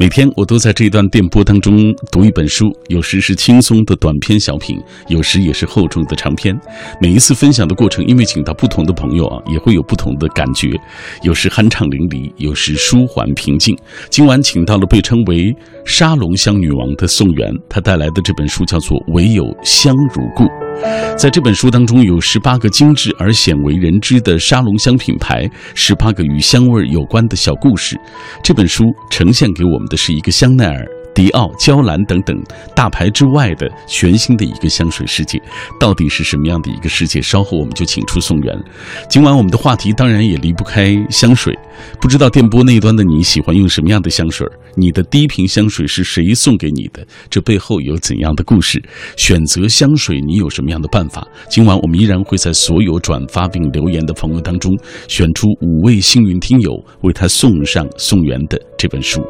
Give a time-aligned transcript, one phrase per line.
[0.00, 6.58] 每天我都在这段电波当中读一本书，有时是轻松的短篇小品，有时也是厚重的长篇。
[7.02, 10.70] 每一次分享的过程，因为请到不同的朋友啊，也会有不同的感觉，
[11.22, 13.76] 有时酣畅淋漓，有时舒缓平静。
[14.08, 20.44] 今晚请到了被称为“沙龙香女王”的宋元，她带来的这本书叫做《唯有香如故》。
[21.16, 27.98] 在这本书当中，有十八个精致而鲜为人知的沙龙香品牌，十八个与香味有关的小故事。
[28.42, 30.99] 这本书呈现给我们的是一个香奈儿。
[31.20, 32.34] 迪奥、娇兰等等
[32.74, 35.38] 大牌之外的全新的一个香水世界，
[35.78, 37.20] 到底是什么样的一个世界？
[37.20, 38.58] 稍后我们就请出宋元。
[39.06, 41.54] 今晚我们的话题当然也离不开香水。
[42.00, 44.48] 不知道电波那端的你喜欢用什么样的香水？
[44.76, 47.06] 你的第一瓶香水是谁送给你的？
[47.28, 48.82] 这背后有怎样的故事？
[49.18, 51.28] 选择香水你有什么样的办法？
[51.50, 54.74] 今晚我们依然会在所有转发并留言的朋友当中
[55.06, 59.20] 选出五位幸运听友，为他送上宋元的这本书。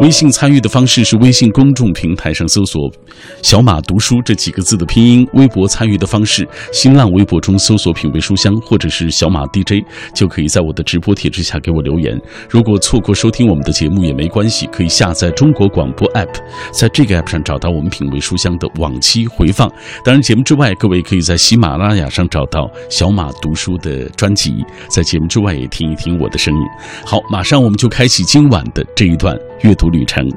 [0.00, 2.82] 微信参与的方式是微信公众平台上搜索
[3.42, 5.26] “小马读书”这几个字的拼音。
[5.32, 9.82] 微博参与的方式，新浪微博中搜索“品味书香”或者是“小马 DJ”，
[10.14, 12.20] 就可以在我的直播帖之下给我留言。
[12.50, 16.34] 如果错过收听我们的节目也没关系，可以下载中国广播 app，
[16.72, 19.66] 在这个 app 上找到我们“品味书香”的往期回放。
[20.04, 24.52] 当然，节目之外，各位可以在喜马拉雅上找到“小马读书”的专辑，
[24.88, 26.60] 在节目之外也听一听我的声音。
[27.06, 29.34] 好，马上我们就开启今晚的这一段。
[29.62, 30.30] 阅读旅程。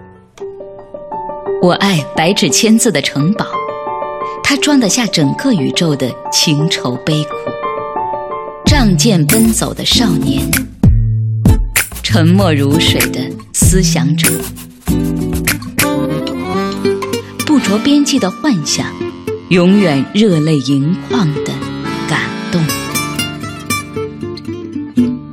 [1.61, 3.45] 我爱白纸千字的城堡，
[4.41, 7.31] 它装得下整个宇宙的情愁悲苦。
[8.65, 10.49] 仗剑奔走的少年，
[12.01, 13.19] 沉默如水的
[13.53, 14.29] 思想者，
[17.45, 18.85] 不着边际的幻想，
[19.49, 21.51] 永远热泪盈眶的
[22.07, 22.88] 感动。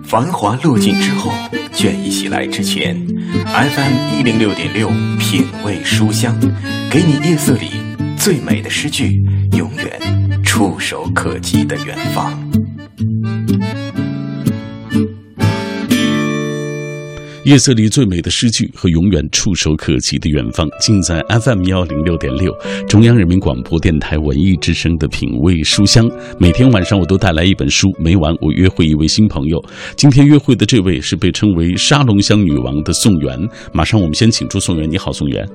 [0.09, 1.33] 繁华落尽之后。
[1.73, 2.97] 倦意袭来之前
[3.45, 6.39] ，FM 一零六点六品味书香，
[6.91, 7.71] 给你夜色里
[8.17, 12.33] 最美的诗句，永远触手可及的远方。
[17.47, 22.53] 夜色里最美的诗句和永远触手可及的远方，尽在 FM 幺零六点六，
[22.89, 26.11] 中央人民广播电台文艺之声的品味书香。
[26.41, 29.65] 每天晚上我都带来一本书，每晚我约会一位新朋友。
[29.97, 33.39] 今天约会的这位是被称为沙龙香女王的宋元。
[33.73, 35.49] 马上我们先请出宋元，你好，宋元。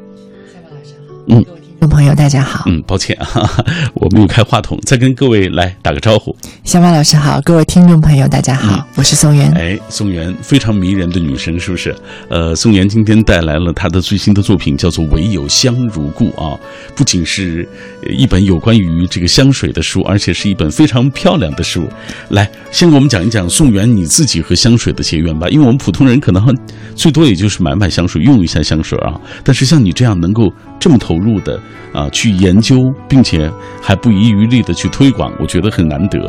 [1.28, 1.46] 嗯。
[1.82, 2.66] 众朋友，大家好。
[2.68, 3.26] 嗯，抱歉啊，
[3.96, 6.36] 我没有开话筒，再跟各位来打个招呼。
[6.64, 9.52] 小马老师好，各位听众朋友，大家好，我是宋元。
[9.56, 11.96] 哎，宋元非常迷人的女生，是不是？
[12.30, 16.56] 呃，宋元今天带来了她的最新的作品，叫做《唯有香如故》啊，
[16.96, 17.68] 不仅是
[18.08, 21.90] 一本有关于这个香水的书，而且是一本非常漂亮的书。
[22.30, 26.56] 来，先给我们讲一讲宋元你自己和香水的结缘吧，因为我们普通人可能
[26.96, 31.60] 最多也就是买买香水，用一下香水啊，但是像你这样能够这么投入的。
[31.94, 32.78] 啊，去研究，
[33.08, 33.52] 并且
[33.82, 36.20] 还不遗余力的去推广，我觉得很难得。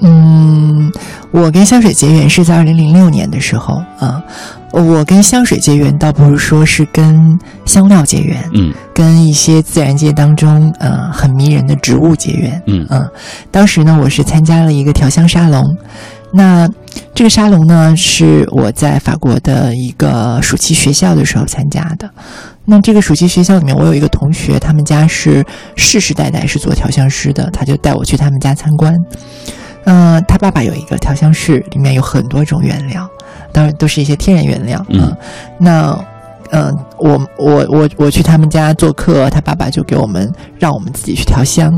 [0.00, 0.92] 嗯，
[1.30, 4.22] 我跟香水结缘是在二零零六年的时候啊。
[4.72, 13.08] 我跟香水结缘，倒不是说是跟香料结缘，嗯，跟一些自然界当中呃很迷人的植物结缘，嗯嗯。
[13.50, 15.64] 当时呢，我是参加了一个调香沙龙，
[16.30, 16.68] 那
[17.14, 22.10] 这个沙龙呢是我在法国的一个暑期学校的时候参加的。
[22.66, 25.44] 那这个暑期学校里面，我有一个同学，他们家是
[25.76, 28.94] 世世代代是做调香师的，他就带我去他们家参观。
[29.84, 33.08] 嗯，他爸爸有一个调香室，里面有很多种原料，
[33.52, 34.84] 当然都是一些天然原料。
[34.88, 35.16] 嗯，
[35.60, 35.96] 那，
[36.50, 40.28] 嗯，我我我我去他们家做客，他爸爸就给我们
[40.58, 41.72] 让我们自己去调香。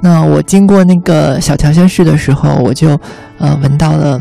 [0.00, 2.90] 那我经过那个小调香室的时候，我就
[3.38, 4.20] 呃闻到了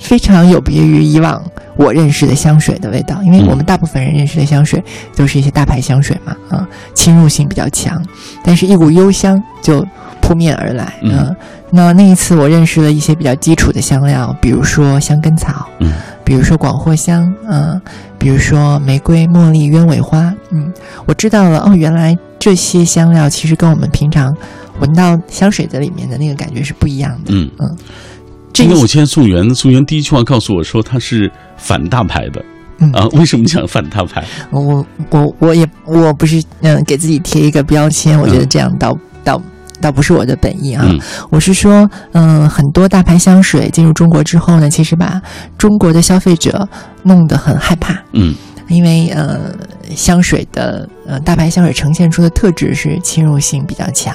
[0.00, 1.40] 非常有别于以往。
[1.76, 4.82] 我认识的香水的味道，因为我们大部分人认识的香水
[5.16, 8.04] 都是一些大牌香水嘛，啊，侵入性比较强，
[8.44, 9.82] 但是一股幽香就
[10.20, 11.34] 扑面而来，嗯，
[11.70, 17.80] 那那一次我认识了一些比较基础的香料，比如说香根草，嗯，比如说广藿香，嗯，
[18.18, 20.70] 比如说玫瑰、茉莉、鸢尾花，嗯，
[21.06, 24.36] 我知道了，哦，原来这些香料其实跟我们平常
[24.80, 27.76] 闻到香水的里面的那个感觉是不一样的，嗯嗯。
[28.52, 32.44] 今天我见宋元，宋元第一句话告诉我说他是反大牌的，
[32.78, 32.90] 嗯。
[32.92, 34.22] 啊，为什么讲反大牌？
[34.50, 39.40] 我我我也我不是嗯给自己贴一个标签，我觉得这样倒倒
[39.80, 40.84] 倒不是我的本意啊。
[41.30, 45.20] 我是说，嗯，很多大牌香水进入中国之后呢，其实把
[45.56, 46.68] 中国的消费者
[47.04, 48.34] 弄得很害怕，嗯，
[48.70, 49.52] 因为呃
[49.94, 54.14] 香水的呃大牌香水呈现出的特质是侵入性比较强，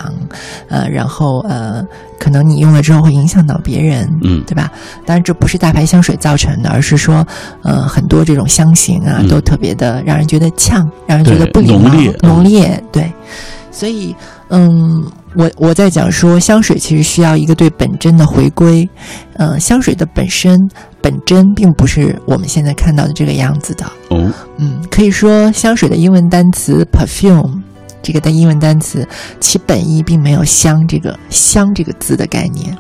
[0.69, 1.86] 呃，然后呃，
[2.18, 4.72] 可能你用了之后会影响到别人，嗯对吧？
[5.06, 7.25] 当然这不是大牌香水造成的，而是说
[7.62, 13.12] 呃很多这种香型啊、嗯都特别的让人觉得呛，让人觉得不礼貌浓烈嗯浓烈，对，
[13.69, 14.16] 所以
[14.50, 15.06] 嗯。
[15.38, 18.90] 我我在讲说，香水其实需要一个对本真的回归，
[19.34, 20.57] 呃，香水的本身
[21.06, 27.62] 本真并不是我们现在看到的这个样子的，哦，嗯，可以说香水的英文单词 perfume
[28.02, 29.07] 这个的英文单词，
[29.40, 32.75] 其本意并没有香这个香这个字的概念。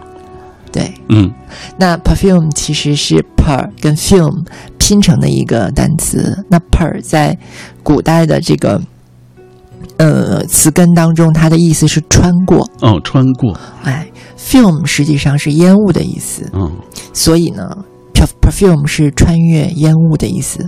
[0.71, 1.31] 对，嗯
[1.77, 4.43] 那 perfume 其实是 per 跟 fume
[4.79, 6.43] 拼成的一个单词。
[6.49, 7.37] 那 per 在
[7.83, 8.81] 古代的这个
[9.97, 12.67] 呃词根当中，它的意思是穿过。
[12.81, 16.49] 哦，穿过，哎，fume 实际上是烟雾的意思。
[16.53, 16.71] 嗯
[17.13, 17.69] 所以呢
[18.15, 20.67] ，perf-，perfume 是穿越烟雾的意思，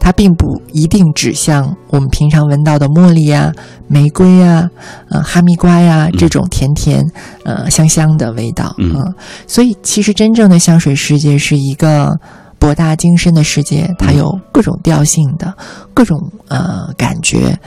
[0.00, 3.52] 它并不一定指向我们平常闻到的茉莉呀、
[3.86, 4.68] 玫瑰呀、
[5.10, 6.18] 呃哈密瓜呀嗯。
[6.18, 7.04] 这种甜甜、
[7.44, 8.74] 呃香香的味道。
[8.78, 8.94] 嗯。
[8.94, 9.14] 呃
[9.46, 12.18] 所以其实真正的香水世界是一个
[12.58, 14.16] 博大精深的世界，它嗯。
[14.16, 15.54] 有各种调性的、
[15.94, 16.18] 各种
[16.48, 17.58] 呃感觉，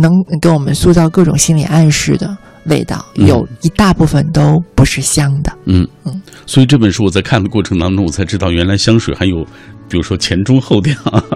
[0.00, 2.36] 能给我们塑造各种心理暗示的
[2.68, 3.26] 味道，嗯。
[3.26, 5.52] 有一大部分都不是香的。
[5.66, 5.86] 嗯。
[6.04, 9.46] 嗯，所以这本书我在看的过程当中，我才知道原来香水还有，
[9.88, 10.94] 比如说前中后调。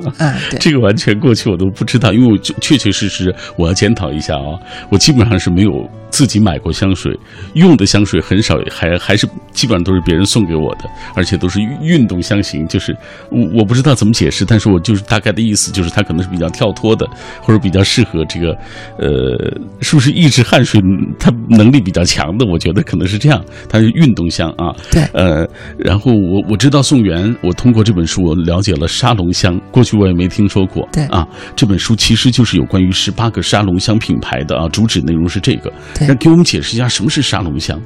[0.61, 4.59] 这个完全过去我都不知道，因为我就确确实实我要检讨一下啊，
[4.91, 7.19] 我基本上是没有自己买过香水，
[7.55, 10.85] 用的香水很少，还还是基本上都是别人送给我的，
[11.15, 12.97] 而且都是运动香型，就是
[13.31, 17.09] 我我不知道怎么解释，但是我就是大概的意思就是它可能是比较跳脱的，
[17.41, 18.57] 或者比较适合这个
[18.99, 19.37] 呃，
[19.81, 20.81] 是不是抑制汗水
[21.19, 22.47] 它能力比较强的？
[22.47, 24.75] 我觉得可能是这样，它是运动香啊。
[24.91, 25.49] 对呃，
[25.79, 30.89] 然后我我知道宋元，我通过这本书我了解了沙龙香，过去我也没听说过。
[30.93, 35.73] 对啊，这本书其实就是有关于十八个沙龙香品牌的啊，主旨内容是这个。
[35.95, 37.81] 对那给我们解释一下什么是沙龙香？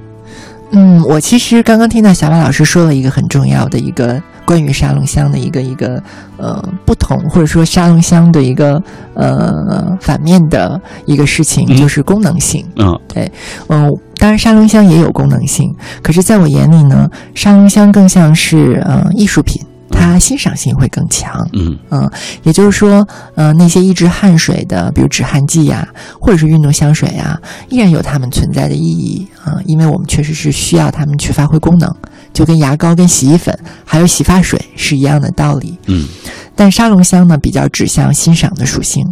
[0.72, 6.02] 嗯，我其实刚刚听到小马老师说了一个很重要的一个关于沙龙香的一个一个
[6.38, 8.82] 呃不同，或者说沙龙香的一个
[9.14, 12.66] 呃反面的一个事情，嗯就是功能性。
[12.74, 13.30] 嗯，对，
[13.68, 13.88] 嗯，
[14.18, 15.72] 当然沙龙香也有功能性，
[16.02, 21.48] 可是在我眼里呢，沙龙香更像是呃艺术品，它欣赏性会更强。
[21.52, 22.10] 嗯嗯，
[22.42, 25.86] 也就是说，呃，那些抑制汗水的，比如止汗剂呀，
[26.20, 31.88] 或者是运动香水呀，依然有它们存在的意义啊、因为我们确实是需要它们去发挥功能，
[32.32, 35.78] 就跟牙膏、跟洗衣粉还有洗发水是一样的道理。
[35.86, 36.06] 嗯
[36.58, 39.06] 但沙龙香呢，比较指向欣赏的属性，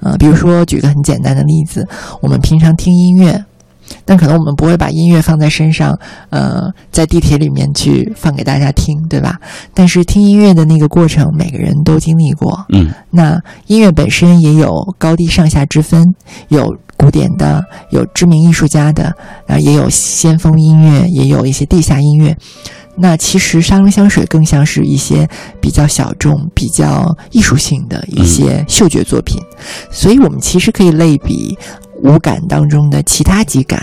[0.00, 1.88] 呃，比如说举个很简单的例子，
[2.20, 3.42] 我们平常听音乐。
[4.04, 5.98] 但可能我们不会把音乐放在身上，
[6.30, 9.38] 呃，在地铁里面去放给大家听，对吧？
[9.74, 12.64] 但是听音乐的那个过程，每个人都经历过。
[12.70, 16.14] 嗯那音乐本身也有高低上下之分，
[16.48, 19.12] 有古典的，有知名艺术家的，
[19.46, 22.36] 啊，也有先锋音乐，也有一些地下音乐。
[22.94, 25.26] 那其实沙龙香水更像是一些
[25.62, 29.40] 比较小众、比较艺术性的一些嗅觉作品，
[29.90, 31.56] 所以我们其实可以类比
[32.02, 33.80] 五感当中的其他几感。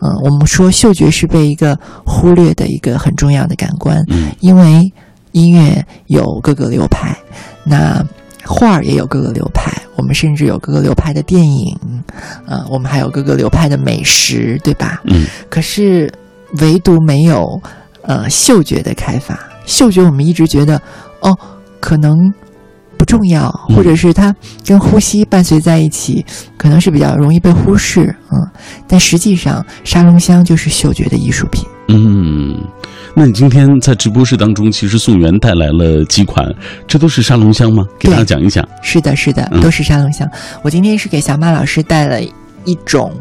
[0.00, 4.92] 嗯、我们说嗅觉是被一个忽略的一个很重要的感官，嗯因为
[5.32, 7.16] 音乐有各个流派，
[7.64, 8.04] 那
[8.44, 11.78] 画儿也有各个流派，我们甚至有各个流派的电影，
[12.46, 15.00] 呃，我们还有各个流派的美食，对吧？
[15.04, 16.12] 嗯可是
[16.60, 17.60] 唯独没有
[18.02, 19.38] 呃嗅觉的开发。
[19.64, 20.76] 嗅觉我们一直觉得
[21.20, 21.38] 哦，
[21.78, 22.18] 可能
[23.02, 24.32] 不重要，嗯或者是它
[24.64, 26.24] 跟呼吸伴随在一起，
[26.56, 28.38] 可能是比较容易被忽视，嗯。
[28.86, 31.64] 但实际上，沙龙香就是嗅觉的艺术品。
[31.88, 32.56] 嗯。
[33.12, 36.46] 那你今天在直播室当中，其实宋元带来了几款，
[36.86, 37.84] 这都是沙龙香吗？
[37.98, 38.64] 给大家讲一讲。
[38.82, 40.30] 是的，是的嗯，都是沙龙香。
[40.62, 42.22] 我今天是给小马老师带了
[42.64, 43.12] 一种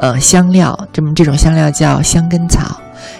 [0.00, 2.76] 呃香料，这么这种香料叫香根草，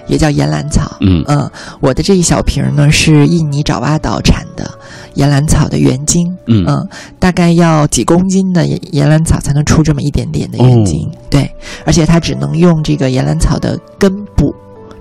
[0.07, 0.97] 也叫岩兰草。
[1.00, 1.23] 嗯。
[1.26, 4.71] 呃，我的这一小瓶呢是印尼爪哇岛产的
[5.14, 6.64] 岩兰草的原茎，嗯。
[6.66, 11.50] 嗯、大概要几公斤的岩岩兰草才能出这么一点点的原茎，哦对，
[11.85, 14.54] 而且它只能用这个岩兰草的根部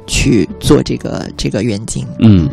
[0.06, 2.50] 去做这个这个原茎，嗯嗯，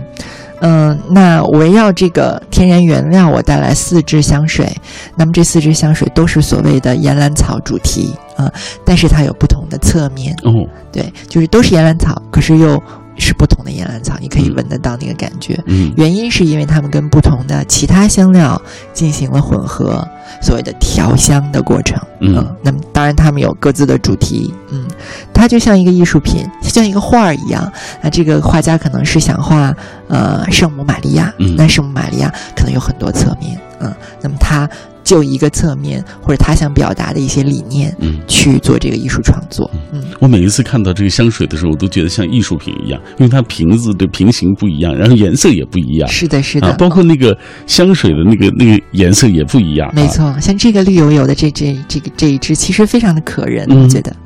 [1.08, 4.74] 那围绕这个天然原料，我带来四支香水。
[5.16, 8.52] 那么这四支香水都是所谓的岩兰草主题啊、
[8.84, 12.82] 但是它有不同的侧面，哦对，就是都是岩兰草，可是又
[13.16, 15.58] 是不同的岩兰草，你可以闻得到那个感觉。
[15.66, 15.92] 嗯。
[15.96, 18.60] 原因是因为它们跟不同的其他香料
[18.92, 20.06] 进行了混合，
[20.42, 21.98] 所谓的调香的过程。
[22.20, 22.46] 嗯。
[22.62, 24.84] 那么当然它们有各自的主题，嗯，
[25.32, 27.70] 它就像一个艺术品，就像一个画儿一样。
[28.02, 29.74] 那这个画家可能是想画
[30.08, 31.54] 呃圣母玛利亚，嗯。
[31.56, 34.68] 那圣母玛利亚可能有很多侧面，嗯，那么它
[35.04, 38.18] 就一个侧面或者他想表达的一些理念嗯。
[38.26, 39.70] 去做这个艺术创作。
[39.92, 46.08] 嗯，我每一次看到这个香水的时候，我都觉得像艺术品一样，因为它瓶子的瓶型不一样，然后颜色也不一样。
[46.08, 49.92] 是的，是的，啊，包括那个香水的那个那个颜色也不一样、啊。
[49.94, 54.16] 没错，像这个绿油油的这这这个这一支，其实非常的可人，嗯我觉得，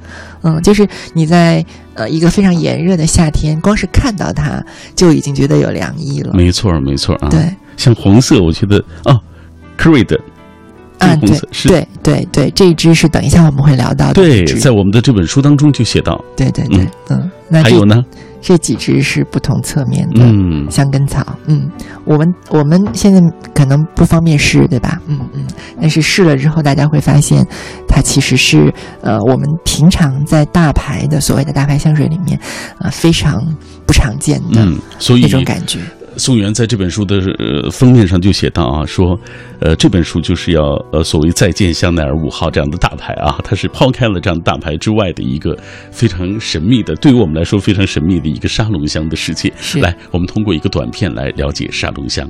[0.43, 6.33] 嗯，就是你在呃一个非常炎热的夏天，光是看到它就已经觉得有凉意了。
[6.35, 7.29] 没错，没错啊。
[7.29, 9.21] 对，像红色，我觉得哦
[9.77, 10.23] c r e 的这
[10.99, 16.23] 啊，对对对对，这一支是等一下我们会聊到的对，在我们的这本书当中就写到。
[16.37, 18.05] 对对对，嗯，那还有呢，
[18.41, 20.21] 这几支是不同侧面的。
[20.21, 21.71] 嗯，香根草，嗯，
[22.05, 23.21] 我们我们现在
[23.55, 25.01] 可能不方便试，对吧？
[25.07, 25.45] 嗯嗯，
[25.81, 27.47] 但是试了之后，大家会发现，
[27.87, 32.39] 它其实是呃，我们平常在大牌的所谓的大牌香水里面，
[32.81, 33.43] 呃，非常
[33.87, 35.81] 不常见的嗯，所以那种感觉。
[36.19, 39.19] 宋元在这本书的呃封面上就写到啊，说，
[39.61, 45.57] 呃，这本书就是要呃所谓再见香奈儿五号这样的大牌啊，它是抛开了这样的大牌之外的一个
[45.93, 49.53] 非常神秘的，对于我们来说非常神秘的一个沙龙香的世界。
[49.61, 52.29] 是来，我们通过一个短片来了解沙龙香。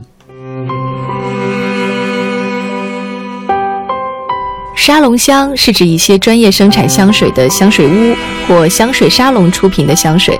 [4.76, 8.14] 沙龙香是指一些专业生产香水的香水屋
[8.46, 10.38] 或香水沙龙出品的香水。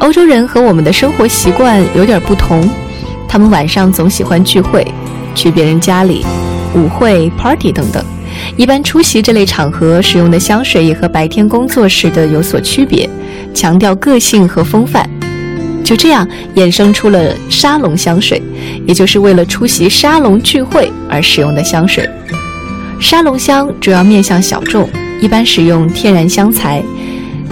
[0.00, 2.68] 欧洲人和我们的生活习惯有点不同，
[3.28, 4.86] 他们晚上总喜欢聚会，
[5.34, 6.24] 去别人家里、
[6.74, 8.02] 舞会、party 等等。
[8.56, 13.08] 一般出席这类场合使用的香水也和白天工作时的有所区别，
[13.52, 15.08] 强调个性和风范。
[15.82, 18.40] 就这样衍生出了沙龙香水，
[18.86, 22.08] 也就是为了出席沙龙聚会而使用的香水。
[23.00, 24.88] 沙龙香主要面向小众，
[25.20, 26.82] 一般使用天然香材。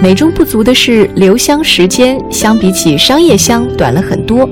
[0.00, 4.49] 美中不足的是，留香时间相比起商业香短了很多，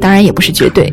[0.00, 0.92] 当然也不是绝对。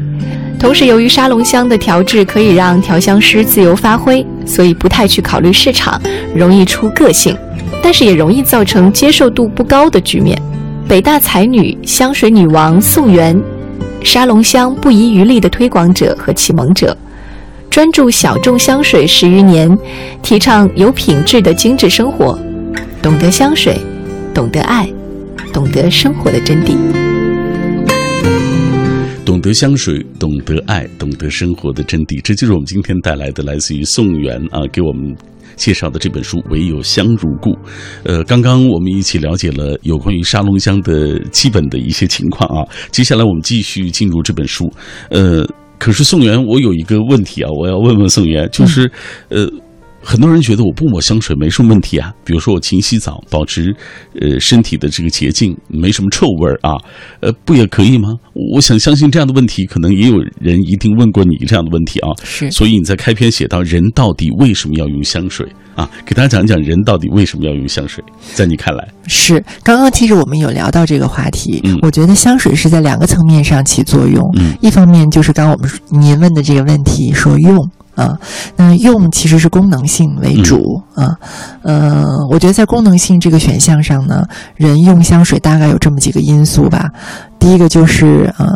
[0.59, 5.99] 同时，由于沙龙香的调制可以让调香师自由发挥，所以不太去考虑市场，
[6.35, 7.35] 容易出个性，
[7.81, 10.39] 但是也容易造成接受度不高的局面。
[10.87, 13.39] 北大才女、香水女王宋元，
[14.03, 16.95] 沙龙香不遗余力的推广者和启蒙者。
[17.69, 19.77] 专注小众香水十余年，
[20.23, 22.39] 提倡有品质的精致生活，
[23.07, 23.79] 懂得香水，
[24.33, 24.85] 懂得爱，
[25.53, 26.75] 懂得生活的真谛。
[29.23, 35.15] 懂得香水，懂得爱，懂得生活的真谛，这就是我们今天带来的，来自于宋元啊，给我们
[35.55, 37.51] 介绍的这本书《唯有香如故》。
[38.03, 44.69] 呃，刚刚我们一起了解了有关于沙龙香的基本的一些情况啊，接下来我们继续进入这本书。
[45.11, 45.47] 呃，
[45.79, 48.91] 可是宋元，我有一个问题啊，我要问问宋元，就是
[49.29, 49.49] 呃。
[50.01, 53.75] 很多人觉得我不抹香水没什么问题啊，比如说我勤洗澡，保持
[54.21, 56.77] 呃身体的这个洁净，没什么臭味儿啊，
[57.19, 58.09] 呃，不也可以吗？
[58.53, 62.09] 我想相信这样的问题，可能也有人一定问过你这样的问题啊。
[62.23, 65.89] 是所以你在开篇写到人到底为什么要用香水啊？
[66.05, 74.23] 给大家讲讲人到底为什么要用香水，在你看来，是，刚刚其实我们有聊到这个话题，嗯我觉得香水是在两个层面上起作用。
[74.37, 77.57] 嗯一方面就是刚刚我们您问的这个问题，说用
[77.97, 78.15] 啊，
[78.55, 81.17] 那用其实是功能性为主、啊，
[81.63, 84.23] 呃，我觉得在功能性这个选项上呢，
[84.55, 86.89] 人用香水大概有这么几个因素吧。
[87.39, 88.47] 第一个就是呃，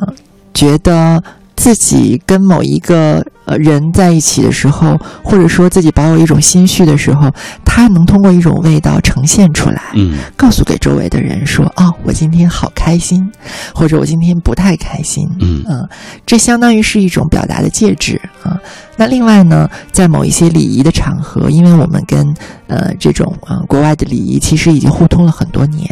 [0.54, 1.22] 觉得
[1.56, 7.32] 自己跟某一个呃人在一起的时候，或者说自己保有一种心绪的时候，
[7.66, 9.82] 他能通过一种味道呈现出来。
[9.96, 13.28] 嗯告诉给周围的人说：“哦，我今天好开心，
[13.74, 15.88] 或者我今天不太开心。”嗯嗯，
[16.26, 18.58] 这相当于是一种表达的介质啊。
[18.98, 22.34] 那另外呢，在某一些礼仪的场合，因为我们跟
[22.68, 25.90] 呃这种呃国外的礼仪其实已经互通了很多年。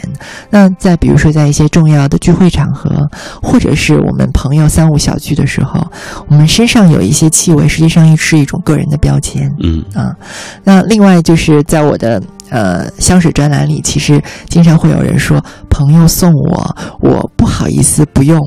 [0.50, 3.10] 那在比如说在一些重要的聚会场合，
[3.42, 5.86] 或者是我们朋友三五小聚的时候，
[6.28, 9.54] 我们身上有一些气味，实际上是一种个人的标签。
[9.60, 10.16] 嗯啊，
[10.64, 18.40] 那另外就是在我的呃香水专栏里，其实经常会有人说朋友送我，我不好意思不用，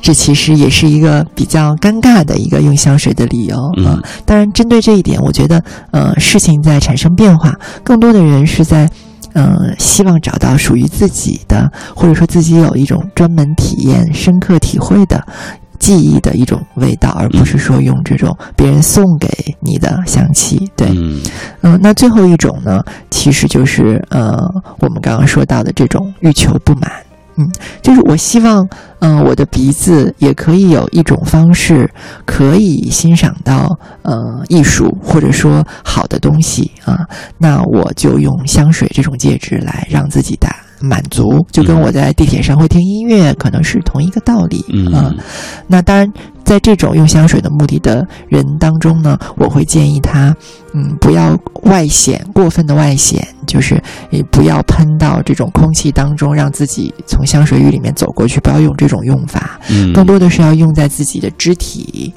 [0.00, 3.94] 这其实也是一个比较尴尬的一个用香水的理由啊。
[3.96, 8.90] 嗯当然，针对这一点，我觉得呃事情在产生变化，更多的人是在。
[9.34, 15.22] 呃，希望找到属于自己的，或者说自己有一种专门体验、深刻体会的
[15.88, 19.26] 记忆的一种味道，而不是说用这种别人送给
[19.58, 20.70] 你的香气。
[20.76, 21.18] 对，嗯
[21.62, 24.36] 嗯，那最后一种呢，其实就是呃，
[24.80, 26.92] 我们刚刚说到的这种欲求不满。
[27.38, 28.68] 嗯，就是我希望，
[28.98, 31.90] 嗯、我的鼻子也可以有一种方式，
[32.26, 36.98] 可以欣赏到呃艺术或者说好的东西啊。
[37.38, 44.60] 那我就用香水这种介质来让自己达满足，就跟我在地铁上会听音乐可能是同一个道理
[44.92, 45.10] 啊。
[45.10, 45.16] 嗯
[45.66, 46.12] 那当然，
[46.44, 50.34] 在这种用香水的目的的人当中呢，我会建议他，
[50.72, 62.14] 嗯，不要外显过分的外显，就是也不要喷到这种空气当中，让自己从香水浴里面走过去，不要用这种用法，嗯，更多的是要用在自己的肢体。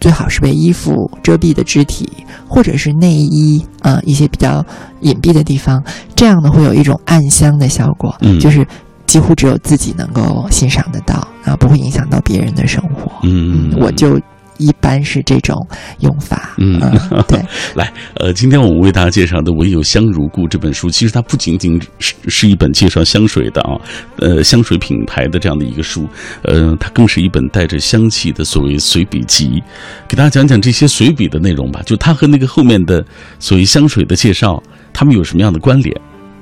[0.00, 2.08] 最好是被衣服遮蔽的肢体，
[2.48, 4.64] 或者是内衣啊、一些比较
[5.00, 5.82] 隐蔽的地方，
[6.14, 8.66] 这样呢会有一种暗香的效果，嗯就是
[9.06, 13.10] 几乎只有自己能够欣赏得到，啊，不会影响到别人的生活。
[13.22, 14.20] 嗯我就
[14.58, 15.66] 一般是这种
[16.00, 16.54] 用法。
[16.58, 16.80] 嗯
[17.28, 17.38] 对，
[17.74, 23.76] 来，呃，今天我们为大家介绍的《唯有香如故》这本书，其实它不仅仅是是一本介绍香水的啊，
[24.18, 26.08] 呃，香水品牌的这样的一个书，
[26.42, 29.62] 呃，它更是一本带着香气的所谓随笔集。
[30.08, 33.04] 给大家讲讲这些随笔的内容吧，就它和那个后面的
[33.38, 35.94] 所谓香水的介绍，它们有什么样的关联？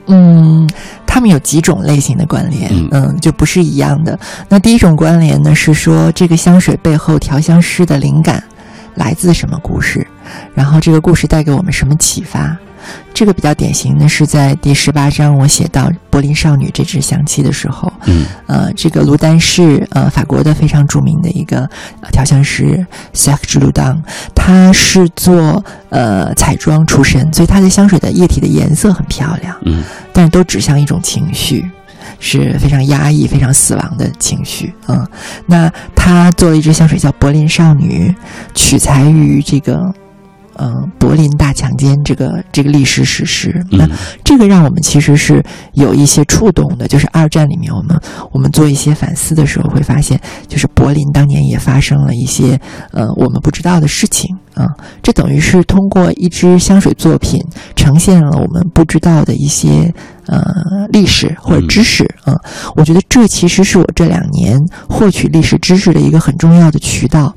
[0.06, 0.68] 嗯，
[1.06, 4.18] 他们有几种类型的关联，嗯嗯，就不是一样的。
[4.48, 8.42] 那第一种关联呢，是说这个香水背后调香师的灵感
[8.94, 10.06] 来自什么故事，
[10.54, 12.56] 然后这个故事带给我们什么启发。
[13.12, 18.24] 这个比较典型的是在第十八章，我写到柏林少女这支香气的时候，嗯。
[18.46, 21.60] 呃，这个卢丹是呃法国的非常著名的一个
[22.00, 24.02] 呃调香师 s a c 卢当，
[24.34, 29.82] 他是做呃彩妆出身，所以他的香水的液体的颜色很漂亮，嗯。
[30.12, 31.70] 但是都指向一种情绪。
[32.20, 35.06] 是非常压抑、非常死亡的情绪，嗯，
[35.46, 38.14] 那他做了一支香水叫柏林少女，
[38.54, 39.92] 取材于这个，
[40.58, 43.64] 嗯、柏林大强奸这个这个历史史实。
[43.70, 43.90] 那嗯。
[44.24, 45.44] 这个让我们其实是
[45.74, 48.00] 有一些触动的，就是二战里面我们
[48.32, 52.58] 我们做一些反思的时候，会发现，就是柏林当年也发生了一些
[52.92, 54.68] 呃我们不知道的事情啊、
[55.02, 57.42] 这等于是通过一支香水作品
[57.74, 59.92] 呈现了我们不知道的一些
[60.26, 60.44] 呃
[60.90, 62.34] 历史或者知识啊、
[62.76, 64.56] 我觉得这其实是我这两年
[64.88, 67.34] 获取历史知识的一个很重要的渠道，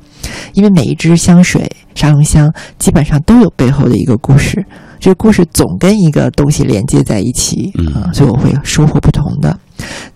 [0.52, 4.64] 因为每一支香水沙龙香基本上都有背后的一个故事。
[5.00, 9.58] 这个故事总跟一个东西连接在一起，嗯啊，所以我会收获不同的。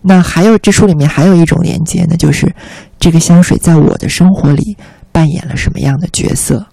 [0.01, 2.53] 那还有这书里面还有一种连接呢，就是
[3.01, 4.77] 这个香水在我的生活里
[5.11, 6.65] 扮演了什么样的角色？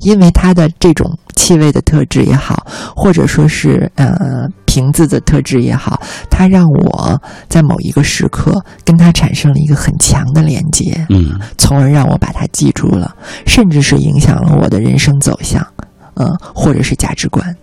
[0.00, 13.14] 因为它的这种气味的特质也好，或者说是呃瓶子的特质也好，它让我在某一个时刻跟它产生了一个很强的连接，嗯从而让我把它记住了，
[13.46, 15.64] 甚至是影响了我的人生走向，
[16.14, 17.56] 嗯，或者是价值观。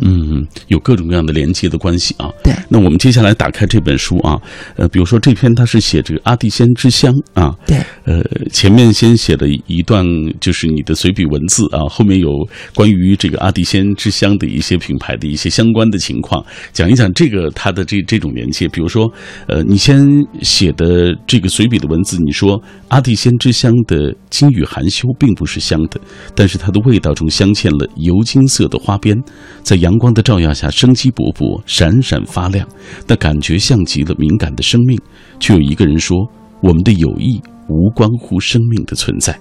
[0.00, 2.30] 嗯，有各种各样的连接的关系啊。
[2.42, 4.40] 对，那我们接下来打开这本书啊，
[4.76, 10.04] 呃，比如说这篇它是写这个阿蒂仙之乡啊，对，呃，前面先写了一段
[10.40, 12.28] 就是你的随笔文字啊，后面有
[12.74, 18.66] 关于这个阿蒂仙之乡的一些品牌的一些相关的情况，讲一讲这个它的这这种连接。
[18.68, 19.10] 比如说，
[19.46, 20.06] 呃，你先
[20.40, 26.00] 写的这个随笔的文字，你说阿蒂仙之乡的金玉含羞并不是香的，
[26.34, 29.16] 但是它的味道中镶嵌了油金色的花边，
[29.62, 32.66] 在阳光的照耀下生机勃勃，闪闪发亮，
[33.06, 34.98] 那感觉像极了敏感的生命。
[35.38, 36.18] 却有一个人说，
[36.60, 39.38] 我们的友谊无关乎生命的存在。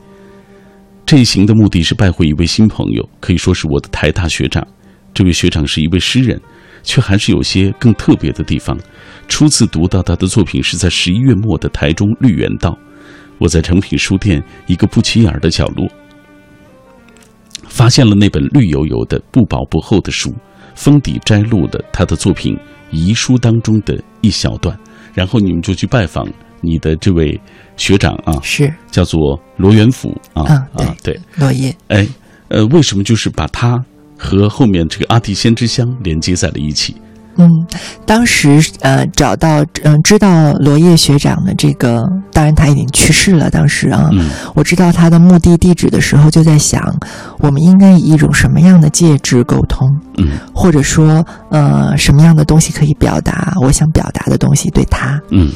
[1.05, 4.65] 这一行的目的是拜会一位新朋友，可以说是我的台大学长。
[5.13, 6.39] 这位学长是一位诗人，
[6.83, 8.77] 却还是有些更特别的地方。
[9.27, 12.77] 初次读到他的作品是在十一月末的台中绿园道，
[13.37, 15.85] 我在诚品书店一个不起眼的角落，
[17.71, 20.33] 发现了那本绿油油的、不薄不厚的书，
[20.75, 22.53] 封底摘录了他的作品
[22.91, 24.77] 《遗书》当中的一小段，
[25.13, 26.27] 然后你们就去拜访
[26.59, 27.39] 你的这位
[27.77, 31.73] 学长啊，是叫做罗元甫啊啊对啊，对，落叶。
[31.87, 32.05] 哎，
[32.49, 33.83] 呃，为什么就是把他
[34.17, 36.95] 和后面这个阿蒂先之乡连接在了一起？
[37.37, 37.49] 嗯，
[38.05, 43.49] 当时呃找到嗯、知道罗叶学长的这个，当然他已经去世了。
[43.49, 46.93] 当时啊，嗯我知道他的墓地地址的时候，就在想，
[47.39, 55.19] 我们应该以一种什么样的介质沟通，嗯或者说呃什么样的东西可以表达我想表达的东西对他。
[55.29, 55.51] 嗯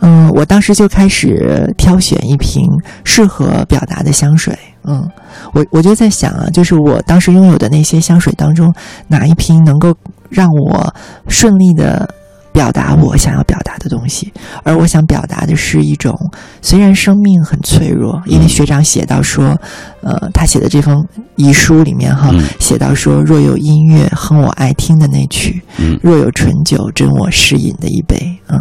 [0.00, 2.62] 嗯，我当时就开始挑选一瓶
[3.04, 4.56] 适合表达的香水。
[4.84, 5.06] 嗯，
[5.52, 8.72] 我我就在想啊，就是我当时拥有的那些香水当中，
[9.08, 9.94] 哪一瓶能够
[10.28, 10.94] 让我
[11.28, 12.08] 顺利的
[12.52, 14.32] 表达我想要表达的东西？
[14.64, 16.18] 而我想表达的是一种，
[16.60, 19.56] 虽然生命很脆弱，因为学长写到说，
[20.02, 28.16] 呃，他写的这封遗书里面哈，嗯写到说，若有音乐哼我爱听的那曲，嗯若有醇酒斟我适饮的一杯，
[28.48, 28.58] 嗯，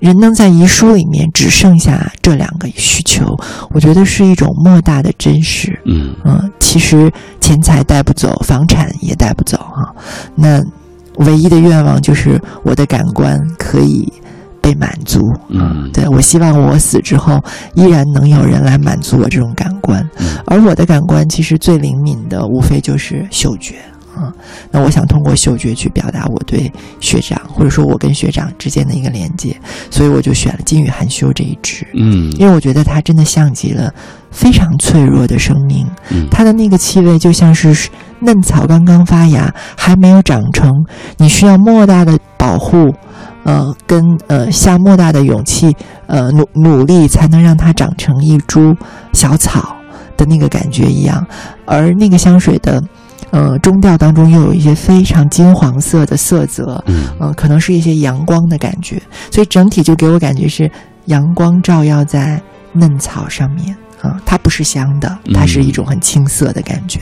[0.00, 3.36] 人能在遗书里面只剩下这两个需求，
[3.70, 5.78] 我觉得是一种莫大的真实。
[5.86, 9.94] 嗯嗯，其实钱财带不走，房产也带不走啊。
[10.34, 10.60] 那
[11.18, 14.12] 唯一的愿望就是我的感官可以
[14.60, 15.20] 被被满足。
[15.48, 17.42] 嗯对我希望我死之后
[17.74, 23.76] 依然能有人来满足我这种感官，嗯而我的感官其实最灵敏的无非就是嗅觉
[24.14, 24.30] 啊。
[24.70, 29.56] 那我想通过嗅觉去表达我对学长或者说我跟学长之间的一个连接，
[29.90, 31.86] 所以我就选了金羽含羞这一支。
[31.94, 33.90] 嗯因为我觉得它真的像极了
[34.30, 37.88] 非常脆弱的生命，嗯它的那个气味就像是
[38.20, 40.72] 嫩草刚刚发芽，还没有长成，
[41.16, 42.92] 你需要莫大的保护，
[43.44, 45.74] 呃，跟呃下莫大的勇气，
[46.06, 48.74] 呃努努力才能让它长成一株
[49.12, 49.76] 小草
[50.16, 51.26] 的那个感觉一样，
[51.66, 52.82] 而那个香水的。
[53.30, 58.98] 呃，中调当中又有一些非常金黄色的色泽，嗯呃，可能是一些阳光的感觉，
[59.30, 60.70] 所以整体就给我感觉是
[61.06, 62.40] 阳光照耀在
[62.72, 67.00] 嫩草上面啊、它不是香的，它是一种很青涩的感觉。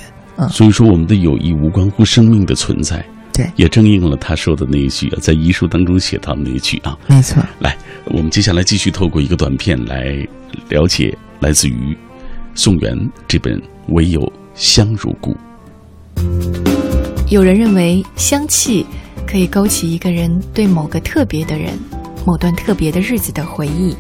[0.51, 3.05] 所以说，我们的友谊无关乎生命的存在。
[3.33, 6.97] 对也正应了他说的那一句啊，在遗书当中写到的那一句啊。
[7.07, 10.27] 没错，来，我们接下来继续透过一个短片来
[10.71, 11.95] 了解来自于
[12.55, 15.37] 宋元这本《唯有香如故》。
[17.29, 18.87] 有人认为香气
[19.27, 21.79] 可以勾起一个人对某个特别的人、
[22.25, 23.95] 某段特别的日子的回忆，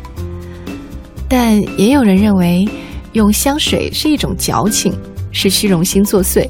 [1.29, 2.67] 但也有人认为
[3.13, 4.95] 用香水是一种矫情，
[5.39, 6.49] 是虚荣心作祟。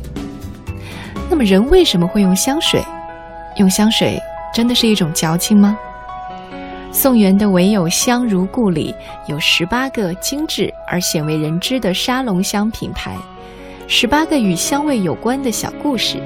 [1.29, 2.81] 那么，人为什么会用香水？
[3.57, 4.16] 用香水
[4.55, 5.77] 真的是一种矫情吗？
[6.92, 8.94] 宋元的《唯有香如故》里
[9.27, 13.16] 有十八个精致而鲜为人知的沙龙香品牌，
[13.88, 16.18] 十八个与香味有关的小故事，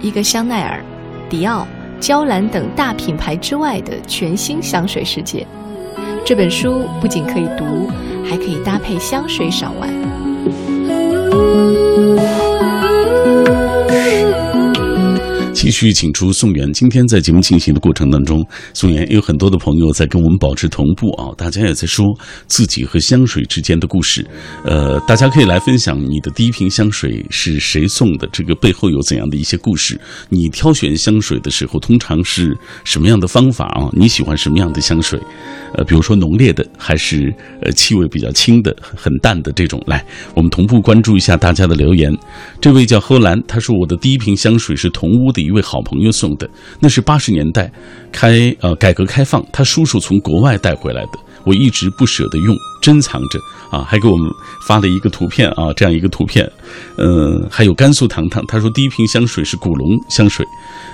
[0.00, 0.84] 一个香奈儿、
[1.28, 1.66] 迪奥、
[1.98, 5.44] 娇兰等大品牌之外的全新香水世界。
[6.24, 7.90] 这本书不仅可以读，
[8.24, 9.90] 还可以搭配香水赏玩。
[11.40, 11.89] you.
[15.60, 16.72] 继续请出宋元。
[16.72, 18.42] 今天在节目进行的过程当中，
[18.72, 22.06] 宋元有很多的朋友在跟我们保持同步啊，大家也在说
[22.46, 24.26] 自己和香水之间的故事。
[24.64, 30.00] 呃，大家可以来分享你的第一瓶香水是谁送的，这个背后有怎样的一些故事？
[30.30, 33.86] 你挑选香水的时候，通常是什么样的方法啊？
[33.92, 35.20] 你喜欢什么样的香水？
[35.74, 39.78] 呃，比如说浓烈的，还是呃气味比较轻的、很淡的这种？
[39.86, 40.02] 来，
[40.34, 42.10] 我们同步关注一下大家的留言。
[42.62, 47.70] 这位叫荷兰，他说我的第一瓶香水是同屋的一一位好朋友送的，那是八十年代
[48.12, 54.30] 开呃改革开放，他叔叔从国外带回来的，我一直不舍得用，珍藏着啊，还给我们
[54.68, 56.48] 发了一个图片啊，这样一个图片，
[56.96, 60.46] 呃，还有甘肃糖糖，他说第一瓶香水是古龙香水，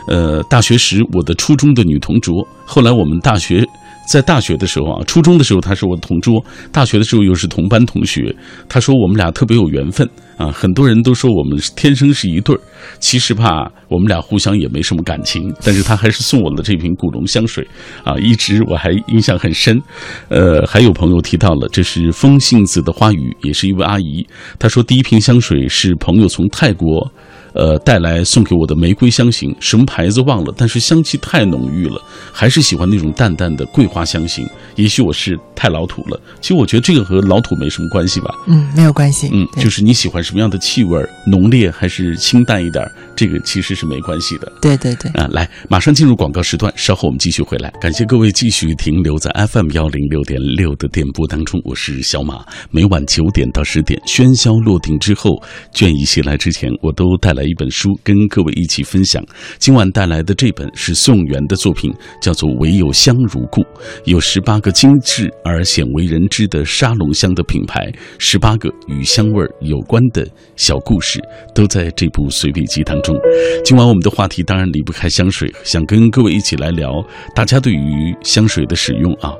[0.08, 3.62] 呃，大学时我的初中的女同桌，后来我们大学。
[4.06, 8.34] 在大学的时候啊，初中的时候他是我的同桌，大学的时候又是同班同学。
[8.68, 12.60] 他说我们俩特别有缘分啊，很多人都说我们天生是一对儿。
[13.00, 17.66] 其实吧，我们俩互相也没什么感情，但是他还是送我了这瓶古龙香水
[18.04, 19.82] 啊，一直我还印象很深。
[20.28, 24.26] 呃，还有朋友提到了，这是风信子的花语，也是一位阿姨。
[24.58, 27.10] 她说第一瓶香水是朋友从泰国。
[27.56, 32.00] 呃，带来送给我的玫瑰香型，什么牌子忘了，但是香气太浓郁了，
[32.32, 34.46] 还是喜欢那种淡淡的桂花香型。
[34.74, 38.34] 也许我是太老土了，其实我觉得这个和老土没什么关系吧。
[38.46, 39.30] 嗯，没有关系。
[39.32, 42.84] 嗯，就是你喜欢什么样的气味，浓烈还是清淡一点，
[43.16, 44.52] 这个其实是没关系的。
[44.60, 47.72] 对对对，啊，来，马上进入广告时段，稍后我们继续回来。
[47.80, 52.44] 感谢各位继续停留在 FM 幺零六点六的电波当中，我是小马。
[52.70, 55.42] 每晚九点到十点，喧嚣落定之后，
[55.72, 59.24] 倦意袭来之前，我都带来一本书跟各位一起分享。
[59.58, 63.62] 今晚带来的这本是宋元的作品，叫做《唯有香如故》，
[64.04, 71.20] 有十八个精致而鲜为人知的沙龙香的品牌，十八个与香味儿有关的小故事，
[71.54, 73.16] 都在这部随笔集当中。
[73.64, 76.90] 今晚我们的话题当然离不开香水，想跟各位一起来聊
[77.34, 79.32] 大家对于香水的使用啊。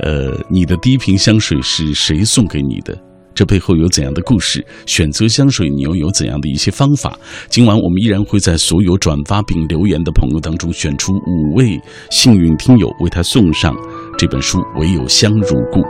[0.00, 2.96] 呃，你的第一瓶香水是谁送给你的？
[3.34, 4.64] 这背后有怎样的故事？
[4.86, 7.18] 选择香水，你又有怎样的一些方法？
[7.48, 13.74] 今晚我们依然会在所有转发并留言的朋友当中选出五位幸运听友，为他送上
[14.16, 15.80] 这本书《唯有香如故》。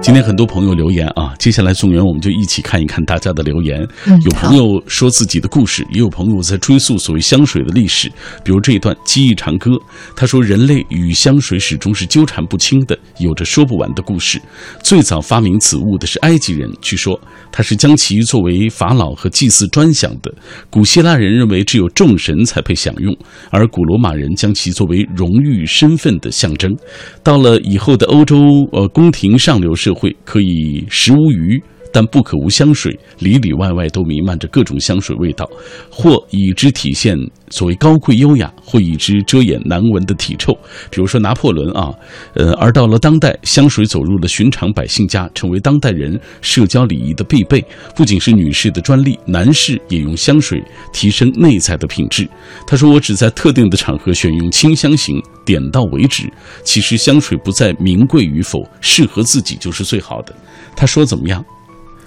[0.00, 3.86] 今天很多朋友留言啊，接下来宋元我们就一起看一看大家的留言。
[4.06, 8.08] 嗯有朋友说自己的故事，也有朋友在追溯所谓香水的历史。
[8.42, 9.70] 比如这一段《记忆长歌》，
[10.16, 14.40] 他说人类与香水始终是纠缠不清的，有着说不完的故事。
[14.82, 17.20] 最早发明此物的是埃及人，据说
[17.52, 20.32] 他是将其作为法老和祭祀专享的。
[20.70, 23.14] 古希腊人认为只有众神才配享用，
[23.50, 26.74] 而古罗马人将其作为荣誉身份的象征。
[27.22, 28.36] 到了以后的欧洲，
[28.72, 31.62] 呃，宫廷上流社社会可以食无鱼。
[31.92, 35.48] 但不可无香水，里里外外都弥漫着各种香水味道，
[35.90, 37.16] 或以之体现
[37.50, 40.52] 所谓高贵优雅，或以之遮掩难闻的体臭。
[40.90, 41.92] 比如说拿破仑啊，
[42.34, 47.64] 呃，而到了当代，香水走入了寻常百姓家，成为当代人社交礼仪的必备。
[47.96, 52.28] 不仅是女士的专利，男士也用香水提升内在的品质。
[52.66, 56.30] 他说：“我只在特定的场合选用清香型，点到为止。
[56.62, 60.34] 其实香水不在名贵与否，适合自己就是最好的。”
[60.76, 61.44] 他说怎么样？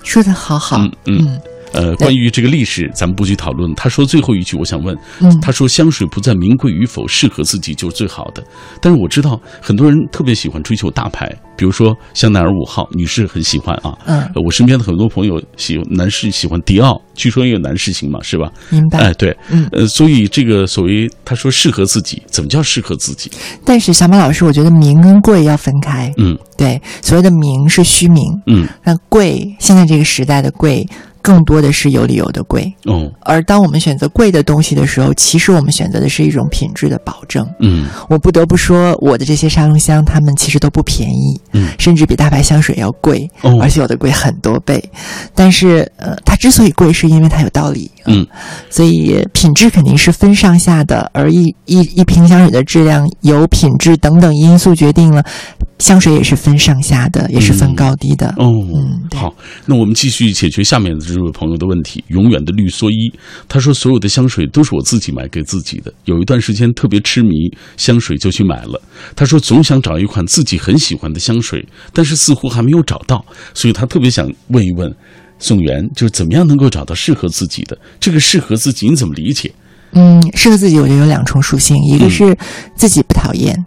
[0.04, 1.42] 说的好好，嗯嗯。
[1.74, 3.74] 呃，关于这个历史，咱们不去讨论。
[3.76, 4.98] 他说最后一句，我想问，
[5.42, 8.44] 他说香水不在名贵与否，适合自己就是最好的。
[8.82, 13.98] 但是我知道很多人特别喜欢追求大牌，比如说香奈儿五号，女士很喜欢啊。
[14.06, 18.52] 嗯，我身边的很多朋友喜男士喜欢迪奥，据说也有男士型嘛，是吧？
[18.70, 19.00] 明白。
[19.00, 23.32] 哎，对，嗯，呃，所以这个所谓他说适合自己，怎么叫适合自己？
[23.64, 26.12] 但是小马老师，我觉得名跟贵要分开。
[26.18, 28.24] 嗯，对，所谓的名是虚名。
[28.48, 30.86] 嗯，那贵，现在这个时代的贵。
[31.22, 37.48] 更多的是有理由的贵，哦，而当我们选择贵的东西的时候，其实我们选择的是一种品质的保证。
[37.60, 44.84] 嗯，我不得不说，我的这些沙龙香，它们其实都不便宜，嗯，甚至比大牌香水要贵，哦，而且有的贵很多倍。
[45.36, 48.26] 但是，呃，它之所以贵，是因为它有道理，嗯，
[48.70, 55.24] 所以品质肯定是分上下的，而一一一瓶香水的质量由品质等等因素决定了。
[55.80, 58.28] 香水也是分上下的，也是分高低的。
[58.38, 59.34] 哦，嗯，好，
[59.66, 62.04] 那我们继续解决下面的这位朋友的问题。
[62.10, 63.12] 永远的绿蓑衣，
[63.48, 65.92] 他说所有的香水都是我自己买给自己的。
[66.06, 67.32] 有一段时间特别痴迷
[67.78, 68.80] 香水，就去买了。
[69.16, 74.96] 他说总想找一款自己很喜欢的香水，但是似乎还没有找到，所以他特别想问一问
[75.42, 77.78] 宋元，就是怎么样能够找到适合自己的？
[78.00, 79.52] 这个适合自己你怎么理解？
[79.92, 82.34] 嗯，适合自己，我觉得有两重属性，一个是
[82.76, 83.66] 自己不讨厌。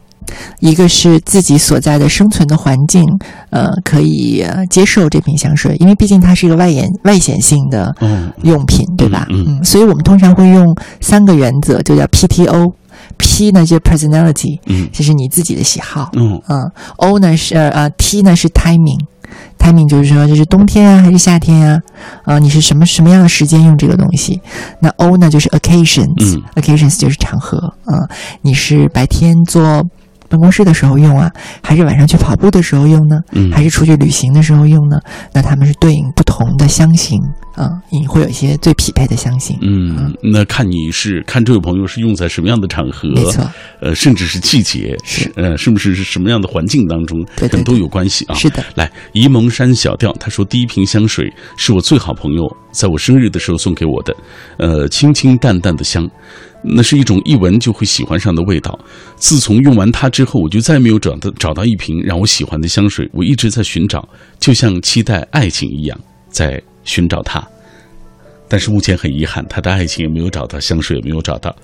[0.59, 3.05] 一个是自己所在的生存的环境，
[3.51, 7.95] 呃，可以接受这瓶香水，因为毕竟它是一个外延外显性的
[8.43, 9.27] 用品，对吧？
[9.29, 16.59] 嗯，所以我们通常会用三个原则，就叫 PTO，P 呢就 personality，嗯，就是你自己的喜好，嗯嗯
[16.97, 18.49] ，O 呢是呃 T 呢是
[19.59, 21.81] timing，timing 就是说这是冬天啊还是夏天啊？
[22.25, 24.41] 啊，你是什么什么样的时间用这个东西？
[24.81, 28.09] 那 O 呢就是 occasions，occasions 就是场合，啊，
[28.43, 29.83] 你是白天做。
[30.27, 31.31] 办公室的时候用啊，
[31.63, 33.21] 还是晚上去跑步的时候用呢？
[33.33, 34.99] 嗯，还是出去旅行的时候用呢？
[35.33, 37.21] 那他们是对应不同的香型
[37.55, 39.57] 啊，你会有一些最匹配的香型。
[39.63, 43.49] 嗯，那看你是看这位朋友是用在什么样的场合，没错，
[43.81, 48.35] 呃，甚至是季节，是呃，是不是是什么样的环境当中，对，可能都有关系啊。
[48.35, 54.17] 是的，来，沂蒙山小调，他说第一瓶香水是我最好朋友在我生日的时候送给我的，
[54.59, 56.09] 呃，清清淡淡的香。
[56.67, 58.77] 那是一种一闻就会喜欢上的味道。
[59.17, 63.07] 自从用完它之后，我就再没有找到找到一瓶让我喜欢的香水。
[63.13, 64.09] 我一直在寻找，
[64.41, 67.43] 就像期待爱情一样，在寻找他。
[68.47, 71.55] 但是目前很遗憾，他的爱情也没有找到，香水也没有找到，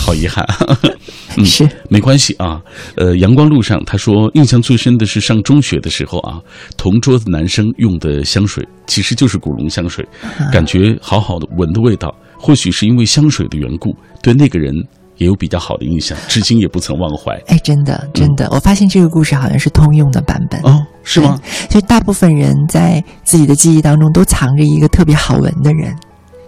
[0.00, 0.46] 好遗憾。
[1.36, 2.62] 嗯，是没关系啊。
[2.96, 6.40] 呃，阳光路上，他说印象最深的是上中学的时候啊，
[6.76, 10.06] 同桌的男生用的香水其实就是古龙香水，
[10.52, 12.14] 感觉好好的闻的味道。
[12.38, 14.72] 或许是因为香水的缘故，对那个人
[15.18, 17.34] 也有比较好的印象，至今也不曾忘怀。
[17.48, 21.38] 哎，真的，真的，我发现这个故事好像是通用的版本哦，是吗？
[21.68, 25.94] 就大部分人在自己的记忆当中都藏着一个特别好闻的人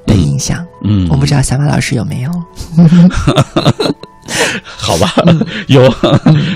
[0.07, 0.65] 的印象。
[0.85, 2.31] 嗯，我不知道小马老师有没有。
[4.63, 5.13] 好吧，
[5.67, 5.83] 有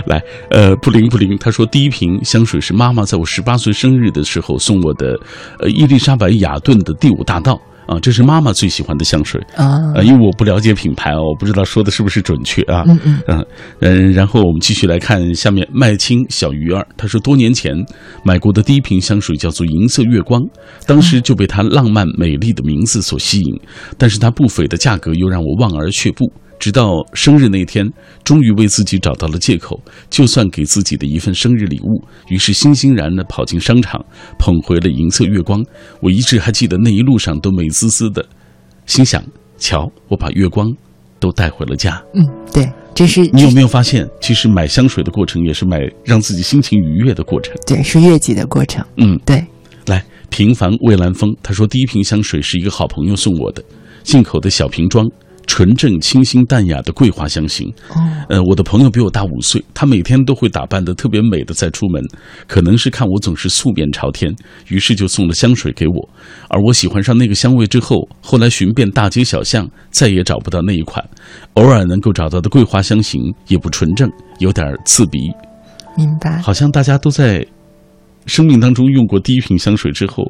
[0.06, 1.36] 来，呃，不灵不灵。
[1.38, 5.18] 他说，第一瓶香水是妈妈在我十八岁生日的时候送我的，
[5.58, 7.60] 呃，伊丽莎白雅顿的第五大道。
[7.86, 9.80] 啊，这是妈妈最喜欢的香水啊！
[10.02, 12.84] 因为我不了解品牌哦，我不知道说的是不是准确啊。
[12.86, 13.46] 嗯嗯嗯
[13.80, 17.74] 嗯，然后我们继续来看下面麦青小鱼儿，他说多年前
[18.24, 20.40] 买过的第一瓶香水叫做银色月光，
[20.86, 23.60] 当时就被它浪漫美丽的名字所吸引，
[23.98, 26.32] 但是它不菲的价格又让我望而却步。
[26.58, 27.86] 直到生日那天，
[28.22, 32.02] 终于为自己找到了借口，就算给自己的一份生日礼物。
[32.28, 34.02] 于是欣欣然地跑进商场，
[34.38, 35.64] 捧回了银色月光。
[36.00, 38.24] 我一直还记得那一路上都美滋滋的，
[38.86, 39.22] 心想：
[39.58, 40.72] 瞧，我把月光
[41.20, 42.02] 都带回了家。
[42.14, 47.54] 嗯，对，这是你有没有发现，其实买香水的过程也是买让自己心情愉悦的过程。
[47.66, 48.84] 对，是悦己的过程。
[48.96, 49.44] 嗯，对。
[49.86, 53.62] 来，平凡蔚蓝风，他说第一瓶香水是一个好朋友送我的，
[54.02, 55.06] 进口的小瓶装。
[55.46, 57.68] 纯正、清新、淡雅的桂花香型。
[57.90, 57.94] 哦，
[58.28, 62.02] 呃，我的朋友比我大五岁，他每天都会打扮的特别美的再出门，
[62.46, 64.34] 可能是看我总是素面朝天，
[64.68, 66.08] 于是就送了香水给我。
[66.48, 71.04] 而我喜欢上那个香味之后，后来寻遍大街小巷，再也找不到那一款。
[71.54, 75.30] 偶尔能够找到的桂花香型也不纯正，有点刺鼻。
[75.96, 76.40] 明白。
[76.40, 77.46] 好像大家都在
[78.26, 80.24] 生命当中用过第一瓶香水之后，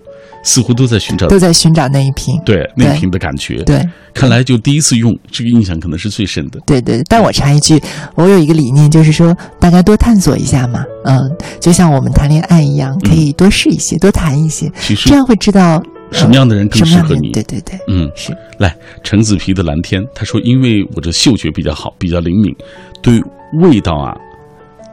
[0.44, 2.40] 似乎都在寻找都在寻找那一瓶。
[2.44, 3.62] 对那一瓶的感觉。
[3.64, 6.60] 对，看来就第一次用，这个印象可能是最深的。
[6.66, 7.82] 对对，但我插一句，
[8.14, 11.28] 我有一个理念，就是说大家多探索一下嘛，嗯，
[11.58, 17.32] 就像我们谈恋爱一样，可以多试一些，多谈一些，其实这样会知道什么样的人更适合你。
[17.32, 18.36] 对对对，嗯，是。
[18.58, 22.54] 来，橙子皮的蓝天，他说，因为我这嗅觉比较好，比较灵敏，
[23.02, 23.20] 对
[23.54, 24.14] 味道啊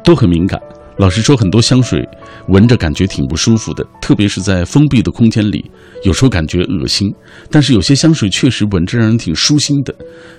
[0.04, 0.60] 都很敏感。
[0.98, 2.08] 老实说，很多香水
[2.50, 5.70] 闻着感觉挺不舒服的，特别是在封闭的空间里，
[6.04, 7.12] 有时候感觉恶心。
[7.50, 9.96] 但是有些香水确实闻着让人挺舒心的，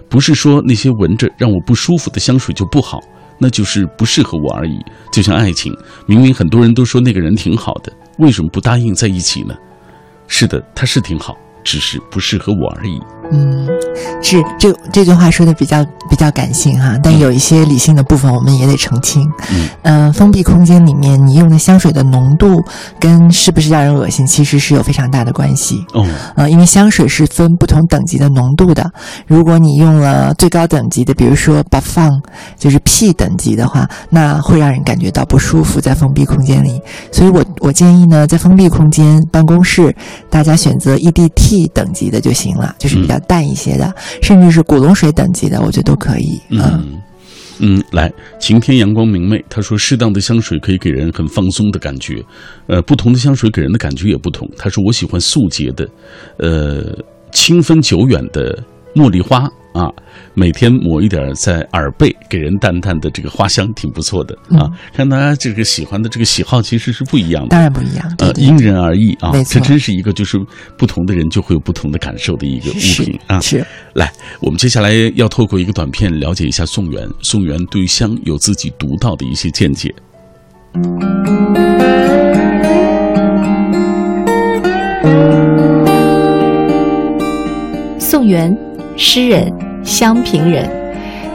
[0.09, 3.01] 不是说那些闻着让我不舒服的香水就不好，
[3.41, 4.79] 那就是不适合我而已。
[5.13, 5.75] 就像爱情，
[6.07, 9.55] 明明很多人都说那个人挺好的，为什么不答应在一起呢？
[10.29, 13.01] 是的，他是挺好，只是不适合我而已。
[13.33, 13.67] 嗯，
[14.23, 19.27] 是这这句话说的比较比较感性哈，但有一些理性的部分我们也得澄清。
[19.51, 22.63] 嗯，呃，封闭空间里面你用的香水的浓度
[23.01, 25.83] 跟是不是让人恶心，其实是有非常大的关系。
[25.95, 28.85] 哦，呃，因为香水是分不同等级的浓度的，
[29.27, 32.13] 如果你用了最高等级的，比如说 b a f o n
[32.59, 36.79] 就是 P 等级的话，那会让人感觉到不舒服，在封闭空间里。
[37.11, 39.95] 所以我我建议呢，在封闭空间办公室，
[40.29, 43.19] 大家选择 EDT 等级的就行了，就是比较。
[43.27, 46.41] 淡一些的，甚至是古龙水等级的，我觉得都可以。
[46.51, 47.01] 嗯
[47.59, 49.45] 嗯，来，晴天阳光明媚。
[49.49, 52.21] 他说，适当的香水可以给人很放松的感觉，
[52.67, 54.49] 呃，不同的香水给人的感觉也不同。
[54.57, 55.89] 他说，我喜欢素洁的，
[56.39, 56.97] 呃，
[57.31, 58.61] 清芬久远的
[58.95, 59.49] 茉莉花。
[59.73, 59.91] 啊，
[60.35, 64.71] 每天抹一点在耳背，给人淡淡的这个花香，挺不错的啊。
[64.95, 69.33] 看大家这个喜欢的这个喜好其实是不一样的，当然不一样，呃，因人而异啊。
[69.47, 70.39] 这真是一个就是
[70.79, 73.41] 不同的人就会有不同的感受的一个物品啊。
[73.41, 73.65] 是，
[73.95, 77.09] 来，我们接下来要透过一个短片了解一下宋元。
[77.21, 79.95] 宋元对香有自己独到的一些见解。
[87.99, 88.57] 宋元。
[88.95, 89.51] 诗人，
[89.85, 90.69] 襄平人，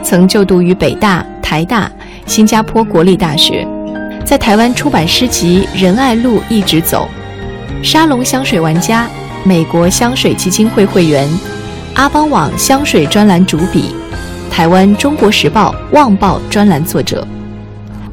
[0.02, 1.90] 曾就读于北大、台大、
[2.26, 3.66] 新加坡国立大学，
[4.24, 7.08] 在台湾出版诗集《仁爱路》一直走，
[7.82, 9.06] 沙龙香水玩家，
[9.44, 11.28] 美国香水基金会会员，
[11.94, 13.90] 阿邦网香水专栏主笔，
[14.50, 17.26] 台湾《中国时报》《旺报》专栏作者，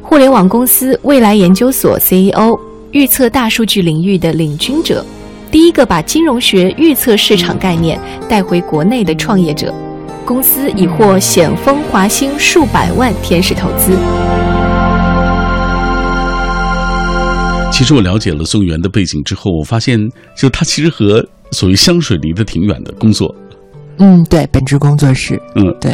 [0.02, 2.58] 互联网公司未来研究所 CEO，
[2.92, 5.04] 预测大数据领域的领军者。
[5.50, 9.72] 第一个把金融学预测市场概念带回国内的创业者，
[10.26, 13.96] 公司已获险峰华兴数百万天使投资。
[17.72, 23.32] 其实我了解了宋元的背景之后，我发现，就他其实和所谓香水离得挺远的工作。
[23.98, 25.92] 嗯，对，本职工作室，嗯，对，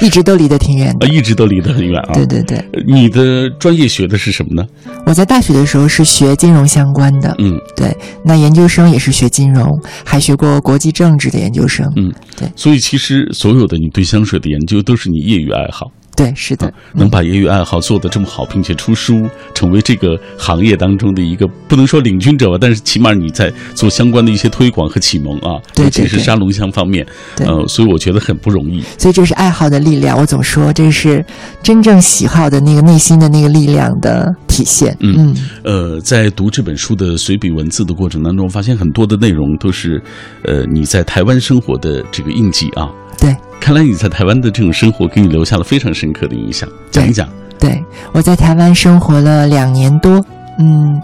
[0.00, 2.12] 一直都离得挺远的，一直都离得很远啊。
[2.12, 4.66] 对对对，你的专业学的是什么呢？
[5.06, 9.68] 我在大学的时候是学金融相关的，嗯，对，那研究生也是学金融，
[10.04, 12.48] 还学过国际政治的研究生，嗯，对。
[12.56, 15.90] 所以其实所有的你对香水的研究都是你业余爱好。
[16.16, 27.04] 对，是的，能把业余爱好做得这么好，并且出书，成为这个行业当中的一个不能说领军者吧，但是起码你在做相关的一些推广和启蒙啊，尤其是沙龙香方面，
[27.38, 28.82] 呃，所以我觉得很不容易。
[28.96, 31.24] 所以这是爱好的力量，我总说这是
[31.62, 34.96] 真正喜好的那个内心的那个力量的体现。
[35.00, 40.00] 嗯，呃，在读这本书的随笔文字的过程当中，发现很多的内容都是，
[40.44, 42.88] 呃，你在台湾生活的这个印记啊。
[43.24, 43.36] 对。
[43.60, 47.26] 看来你在台湾的这种生活给你留下了非常深刻的印象，讲一讲。
[47.58, 47.82] 对，
[48.12, 50.22] 我在台湾生活了两年多，
[50.58, 51.00] 嗯，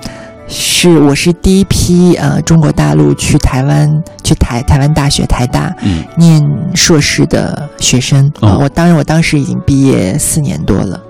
[0.46, 3.88] 是我是第一批呃中国大陆去台湾
[4.22, 6.42] 去台台湾大学台大嗯念
[6.74, 8.30] 硕士的学生。
[8.40, 11.00] 哦，我当然我当时已经毕业四年多了，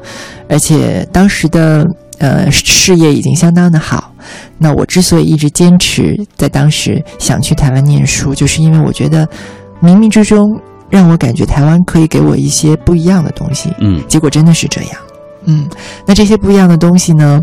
[0.49, 1.85] 而且当时的
[2.19, 4.13] 呃事业已经相当的好。
[4.57, 9.27] 那我之所以一直坚持在当时想去台湾念书，就是因为我觉得
[9.83, 10.47] 冥冥之中。
[10.91, 14.91] 让我感觉台湾可以给我一些不一样的东西，嗯，结果真的是这样，
[15.45, 15.69] 嗯，
[16.05, 17.41] 那这些不一样的东西呢，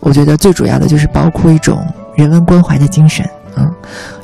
[0.00, 3.68] 我觉得最主要的就是包括一种人文关怀的精神，嗯，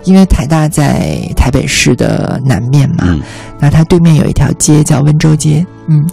[0.05, 3.19] 因为台大在台北市的南面嘛，
[3.59, 6.09] 那它对面有一条街叫温州街，嗯，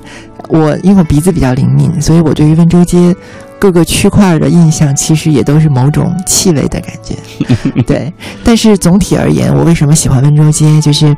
[0.47, 3.15] 我因为我鼻子比较灵敏，所以我对于温州街
[3.59, 7.15] 各个区块的印象其实也都是某种气味的感觉，
[7.85, 8.11] 对，
[8.43, 11.15] 但是总体而言，我为什么喜欢温州街，就是。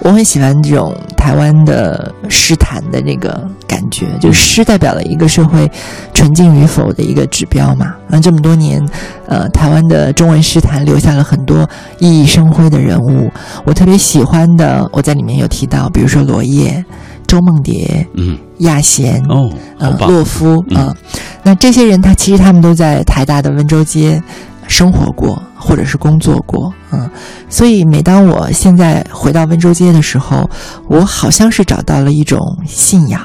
[0.00, 5.70] 我很喜欢这种台湾的诗坛的那个感觉，就是诗代表了一个社会
[6.14, 7.94] 纯净与否的一个指标嘛。
[8.08, 8.84] 那这么多年，
[9.26, 11.68] 呃，台湾的中文诗坛留下了很多
[11.98, 13.30] 熠熠生辉的人物。
[13.64, 16.82] 我特别喜欢的，我在里面有提到，比如说罗烨、
[17.26, 20.96] 周梦蝶、嗯、亚贤、哦，呃，洛夫啊。
[21.42, 24.22] 那这些人，他其实他们都在台大的温州街。
[24.70, 27.10] 生活过，或者是工作过，嗯，
[27.48, 30.48] 所以每当我现在回到温州街的时候，
[30.88, 33.20] 我好像是找到了一种信仰，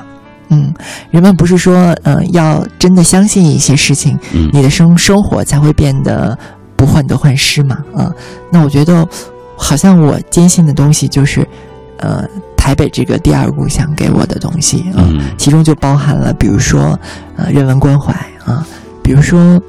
[0.49, 0.73] 嗯，
[1.11, 4.49] 人们不是说，嗯，要真的相信一些事情，嗯。
[4.51, 6.37] 你的生生活才会变得
[6.75, 8.11] 不患得患失嘛，啊、
[8.51, 9.07] 那我觉得
[9.55, 11.47] 好像我坚信的东西就是，
[11.99, 12.27] 呃，
[12.57, 15.21] 台北这个第二故乡给我的东西，啊嗯。
[15.37, 16.99] 其中就包含了，比如说，
[17.37, 18.11] 呃，人文关怀
[18.43, 18.65] 啊，
[19.03, 19.61] 比如说，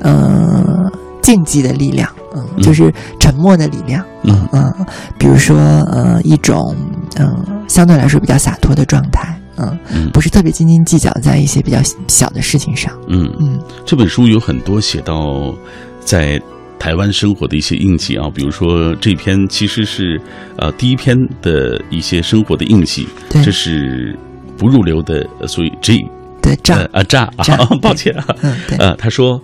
[0.00, 0.90] 呃，
[1.34, 2.62] 静寂的力量，嗯，嗯。
[2.62, 4.48] 就是沉默的力量，嗯。
[4.52, 4.72] 嗯，
[5.18, 6.74] 比如说，呃，一种，
[7.18, 10.10] 嗯、相对来说比较洒脱的状态，嗯，嗯。
[10.10, 11.78] 不是特别斤斤计较在一些比较
[12.08, 13.30] 小的事情上，嗯。
[13.40, 13.58] 嗯。
[13.84, 15.54] 这本书有很多写到
[16.00, 16.40] 在
[16.78, 20.20] 台湾生活的一些印记啊，比如说这篇其实是
[20.58, 24.16] 呃第一篇的一些生活的印记，对这是
[24.58, 26.04] 不入流的，呃所以 G
[26.42, 29.40] 对，炸呃，啊炸炸啊， 抱歉啊，嗯，对，呃，他说，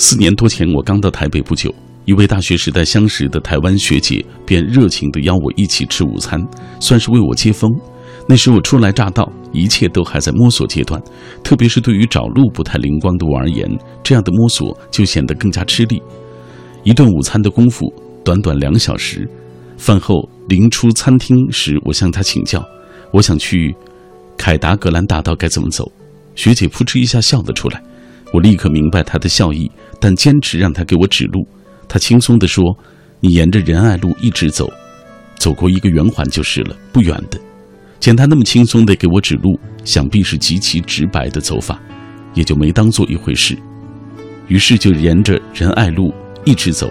[0.00, 1.74] 四年多前我刚到台北不久，
[2.04, 6.40] 一位大学时代相识的台湾学姐便热情地邀我一起吃午餐，
[6.78, 7.68] 算是为我接风。
[8.28, 11.02] 那时我初来乍到，一切都还在摸索阶段，
[11.42, 13.68] 特别是对于找路不太灵光的我而言，
[14.04, 16.00] 这样的摸索就显得更加吃力。
[16.84, 17.92] 一顿午餐的功夫，
[18.24, 19.28] 短短两小时。
[19.76, 22.64] 饭后临出餐厅时，我向她请教，
[23.10, 23.74] 我想去
[24.36, 25.90] 凯达格兰大道该怎么走。
[26.36, 27.82] 学姐扑哧一下笑了出来，
[28.32, 29.70] 我立刻明白她的笑意，
[30.00, 31.46] 但坚持让他给我指路。
[31.88, 32.64] 他轻松地说
[33.20, 34.70] ：“你沿着仁爱路一直走，
[35.36, 37.38] 走过一个圆环就是了，不远的。”
[37.98, 41.80] 见他那么轻松地给我指路，想必是极其直白的走法，
[42.34, 43.58] 也就没当做一回事。
[44.46, 46.88] 于是就沿着仁爱路一直走，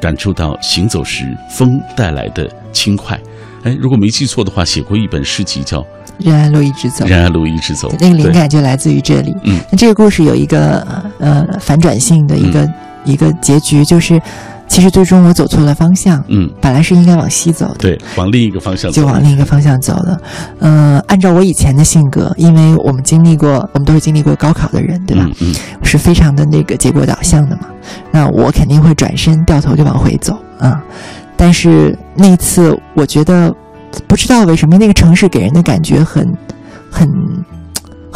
[0.00, 3.20] 感受到行走时风带来的轻快。
[3.64, 5.80] 哎，如果没记错的话，写过一本诗集叫
[6.20, 9.34] 《仁爱路一直走，仁爱路一直走》，那个灵感就来自于这里。
[9.42, 12.68] 嗯，那这个故事有一个呃反转性的一个、
[13.04, 14.20] 一个结局，就是
[14.66, 17.76] 其实最终我走错了方向，嗯，本来是应该往西走的。
[17.78, 20.20] 对，往另一个方向走，就往另一个方向走了。
[20.58, 25.24] 呃，按照我以前的性格，因为我们经历过，我们都是经历过高考的人，对吧？
[25.26, 27.62] 嗯嗯是非常的那个结果导向的嘛。
[28.10, 30.82] 那我肯定会转身掉头就往回走啊。
[31.34, 33.54] 但是那一次，我觉得
[34.06, 36.30] 不知道为什么那个城市给人的感觉很
[36.90, 37.08] 很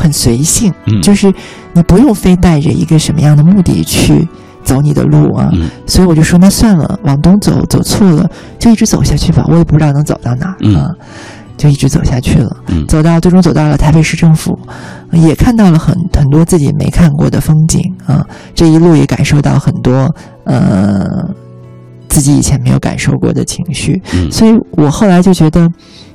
[0.03, 1.33] 很随性，嗯，就是
[1.73, 4.29] 你不用非带着一个什么样的目的去
[4.65, 5.49] 走你的路啊。
[5.53, 5.71] 嗯。
[5.87, 8.29] 所以我就说，那算了，往东走，走错了
[8.59, 10.75] 就一直走下去吧，我也不知道能走到哪儿嗯。
[10.75, 10.91] 啊，
[11.57, 12.57] 就一直走下去了。
[12.67, 12.85] 嗯。
[12.89, 14.59] 走到最终走到了台北市政府，
[15.13, 18.27] 也看到了很很多自己没看过的风景啊，
[18.57, 20.13] 这一路也感受到很多
[20.45, 21.25] 呃
[22.09, 24.29] 自己以前没有感受过的情绪，嗯。
[24.33, 25.71] 所以我后来就觉得，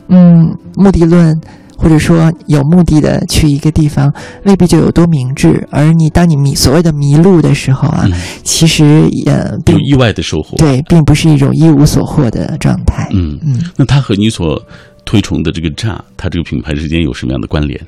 [0.09, 1.39] 嗯，目的论。
[1.77, 4.11] 或者说有目的的去一个地方，
[4.43, 5.65] 未必就有多明智。
[5.71, 8.13] 而你当你迷所谓的迷路的时候啊，嗯
[8.43, 10.57] 其实也，并有意外的收获。
[10.57, 13.07] 对，并不是一种一无所获的状态。
[13.13, 14.61] 嗯，嗯那他和你所
[15.07, 17.79] 推崇的这个炸，它这个品牌之间有什么样的关联？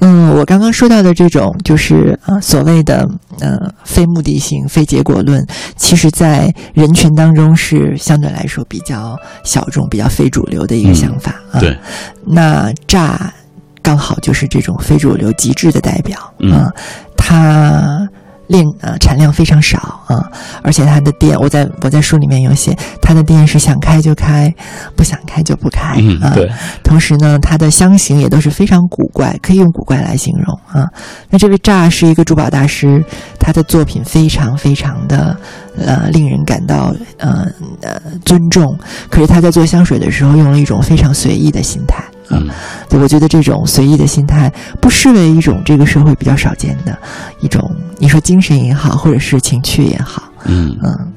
[0.00, 3.04] 嗯，我刚刚说到的这种就是呃所谓的
[3.40, 5.44] 呃非目的性、非结果论，
[5.76, 11.58] 其实在人群当中是相对来说比较小众、比较非主流的一个嗯想法、啊。
[11.58, 11.76] 对，
[12.24, 13.34] 那炸
[13.82, 16.70] 刚好就是这种非主流极致的代表嗯啊，
[17.16, 18.08] 它
[18.48, 20.30] 炼呃产量非常少啊，
[20.62, 24.52] 而且他的店，我在我在书里面有写，他的店是想开就开，
[24.96, 26.32] 不想开就不开嗯，啊。
[26.34, 26.50] 对，
[26.82, 30.88] 同时呢，它的香型也都是非常古怪，可以用古怪来形容啊。
[31.30, 33.04] 那这位炸是一个珠宝大师，
[33.38, 35.36] 他的作品非常非常的
[35.78, 37.46] 呃令人感到呃
[37.82, 38.76] 呃尊重，
[39.10, 42.02] 可是他在做香水的时候用了一种非常随意的心态。
[42.28, 42.48] 啊，嗯。
[42.88, 46.96] 对，我觉得这种随意的心态不失为一种这个社会比较少见的
[47.40, 51.12] 一种，你说精神也好，或者是情趣也好，嗯，嗯，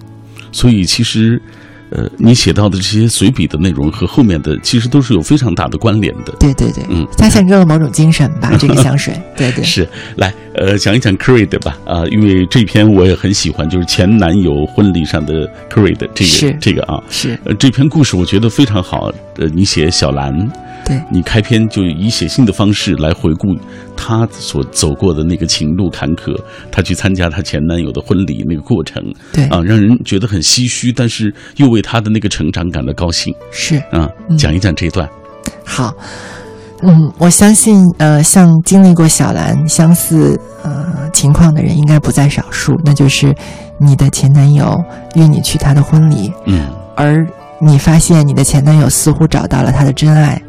[0.51, 1.41] 所以其实。
[1.93, 6.32] 呃，你写到的这些随笔的内容和后面的其实都是有非常大的关联的。
[6.39, 7.05] 对对对，嗯。
[7.18, 9.86] 它象征了某种精神吧， 这个香水，对对， 是，
[10.16, 16.51] 来，呃，讲一讲 Creed 吧，啊、因为这篇我也很喜欢，就是前男友婚礼上的 Creed 这是。
[16.53, 19.12] 个这个啊，是，呃，这篇故事我觉得非常好。
[19.36, 20.34] 呃，你写小兰，
[20.86, 21.02] 对。
[21.10, 23.56] 你开篇就以写信的方式来回顾
[23.96, 26.36] 她所走过的那个情路坎坷，
[26.72, 29.04] 她去参加她前男友的婚礼那个过程
[29.34, 33.34] 对，啊，让人觉得很唏嘘，但是又为她的那个成长感到高兴。
[33.52, 33.78] 是。
[33.92, 34.10] 啊。
[34.30, 34.38] 嗯。
[34.38, 35.08] 讲一讲这一段，
[35.66, 35.94] 好，
[36.82, 43.36] 嗯，我相信，呃，像经历过小兰相似呃情况的人应该不在少数，那就是
[43.80, 44.82] 你的前男友
[45.16, 46.68] 约你去他的婚礼，嗯。
[46.96, 47.26] 而
[47.60, 50.42] 你发现你的前男友似乎找到了他的真爱，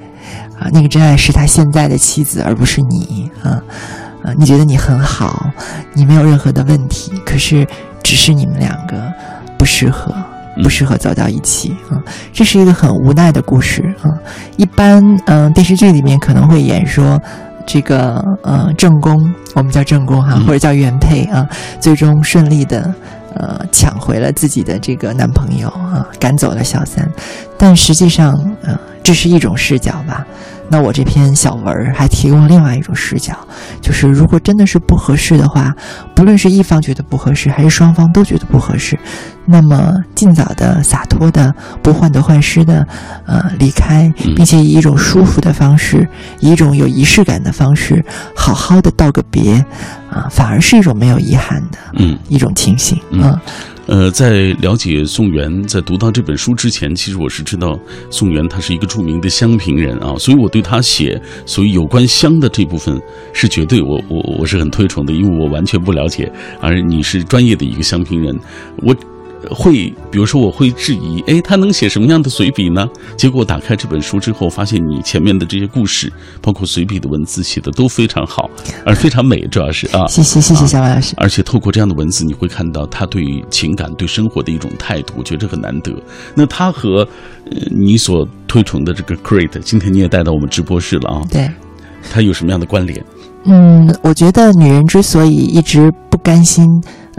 [0.62, 3.60] 啊，那个真爱是他现在的妻子，而不是你啊，
[4.22, 5.50] 啊，你觉得你很好，
[5.92, 7.66] 你没有任何的问题，可是
[8.02, 9.12] 只是你们两个
[9.58, 10.14] 不适合，
[10.56, 11.98] 嗯不适合走到一起啊、
[12.32, 14.10] 这是一个很无奈的故事啊、
[14.56, 17.20] 一般嗯、电视剧里面可能会演说。
[17.64, 21.46] 这个呃正宫，我们叫正宫哈，嗯或者叫原配啊，
[21.78, 22.92] 最终顺利的
[23.36, 27.08] 呃抢回了自己的这个男朋友啊，赶走了小三。
[27.56, 28.32] 但实际上，
[28.62, 30.26] 呃，这是一种视角吧。
[30.72, 33.36] 那我这篇小文儿还提供了另外一种视角，
[33.82, 35.76] 就是如果真的是不合适的话，
[36.14, 38.98] 不论是一方觉得不合适，还是双方都觉得不合适，
[39.44, 42.86] 那么尽早的、洒脱的、不患得患失的，
[43.26, 46.08] 呃，离开，嗯并且以一种舒服的方式，
[46.40, 48.02] 以一种有仪式感的方式，
[48.34, 49.62] 好好的道个别，
[50.10, 52.18] 啊、反而是一种没有遗憾的嗯。
[52.28, 53.42] 一种情形，嗯啊
[53.86, 57.76] 呃，在了解宋元，在读到这本书之前，其实我是知道
[58.10, 63.00] 宋元他是一个著名的香评人啊，所以我对他写所以有关香的这部分
[63.32, 68.38] 是绝对我我我是很推崇的，因为我完全不了解，而你是专业的一个香评人，
[68.76, 68.94] 我。
[69.50, 72.88] 会，比如说我会质疑，哎，他能写什么样的随笔呢？
[73.16, 78.48] 结果打开这本书之后，发现你前面的这些故事，包括随笔的文字写的都非常好，
[78.84, 81.14] 而非常美，主要是啊，谢谢谢谢小马老师。
[81.16, 85.92] 而且透过这样的文字，你会看到他对于情感、对生活的一种态度，我觉得这很难得。
[86.34, 87.06] 那他和
[87.50, 91.50] 呃你所推崇的这个 Creed，今天你也带到我们直播室了啊，对，
[92.10, 93.04] 他有什么样的关联？
[93.44, 96.64] 嗯，我觉得女人之所以一直不甘心，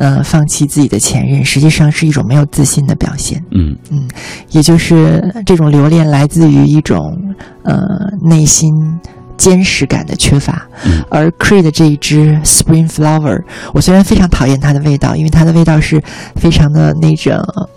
[0.04, 3.42] 呃，放弃自己的前任，实际上是一种没有自信的表现。
[3.52, 4.06] 嗯嗯，
[4.50, 7.18] 也就是这种留恋来自于一种
[7.64, 7.80] 呃
[8.22, 8.74] 内心
[9.38, 10.68] 坚实感的缺乏。
[10.86, 13.40] 嗯而 Creed 这一支 Spring Flower，
[13.74, 16.04] 我虽然非常讨厌它的味道，因为它的味道是
[16.36, 17.70] 非常的那种呃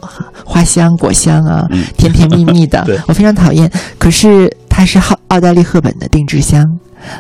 [0.45, 3.71] 花香、果香啊，嗯甜甜蜜蜜的 对，我非常讨厌。
[3.99, 6.65] 可是它是奥奥黛丽·赫本的定制香，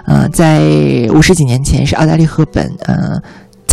[0.06, 0.60] 呃，在
[1.14, 3.20] 五十几年前是奥黛丽·赫本呃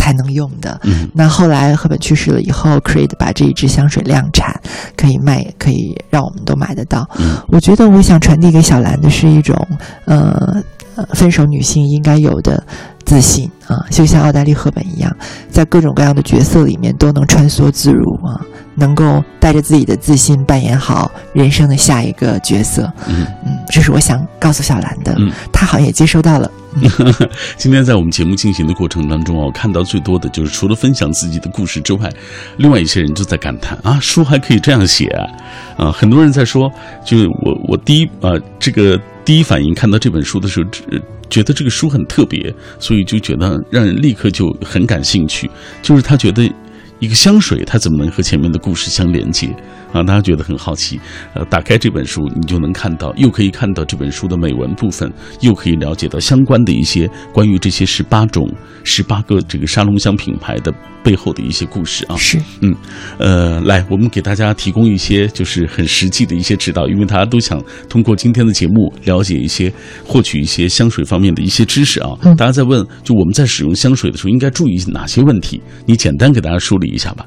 [0.04, 0.78] 才能用的。
[0.84, 4.54] 嗯那后来赫本去世了以后，Creed 把这一支香水量产，
[4.98, 7.08] 可以卖，可以让我们都买得到。
[7.18, 9.56] 嗯我觉得我想传递给小兰的是一种，
[10.04, 10.62] 呃，
[10.96, 12.62] 呃分手女性应该有的
[13.04, 15.14] 自信啊，就像奥黛丽·赫本一样，
[15.50, 18.40] 在各种各样的角色里面都能穿梭自如啊，
[18.74, 22.92] 能够带着自己的自信扮演好人生的下一个角色。
[23.08, 23.26] 嗯。
[23.46, 26.50] 嗯，这是我想告诉小兰的，嗯她好像也接收到了。
[27.56, 32.12] 今天在我们节目进行的过程当中啊，我看到最多的就是除了分享自己的故事之外，
[32.56, 35.86] 另外一些人就在感叹啊，书还可以这样写啊！
[35.86, 36.68] 啊，很多人在说，
[37.04, 40.82] 就是我我第一啊，这个第一反应看到这本书的时候，只
[41.30, 45.50] 觉得这个书很特别，所以就觉得让人立刻就很感兴趣。
[45.82, 46.48] 就是他觉得
[47.00, 49.48] 一个香水，它怎么能和前面的故事相连接
[50.00, 50.02] 啊？
[50.02, 51.00] 大家觉得很好奇。
[51.34, 58.46] 呃，打开这本书，你就能看到，又可以看到这本书的美文部分，又可以了解到相关的一些关于这些十八种、
[58.82, 60.72] 十八个这个沙龙香品牌的
[61.02, 62.16] 背后的一些故事啊。
[62.16, 62.74] 是，嗯
[63.18, 69.72] 呃，来，我们给大家提供一些就是很实际的一些指导，因为大家都想通过今天的节目了解一些、
[70.04, 72.10] 获取一些香水方面的一些知识啊。
[72.22, 75.62] 嗯大家在问，就我们在使用香水的时候应该注意哪些问题？
[75.86, 77.24] 你简单给大家梳理一下吧。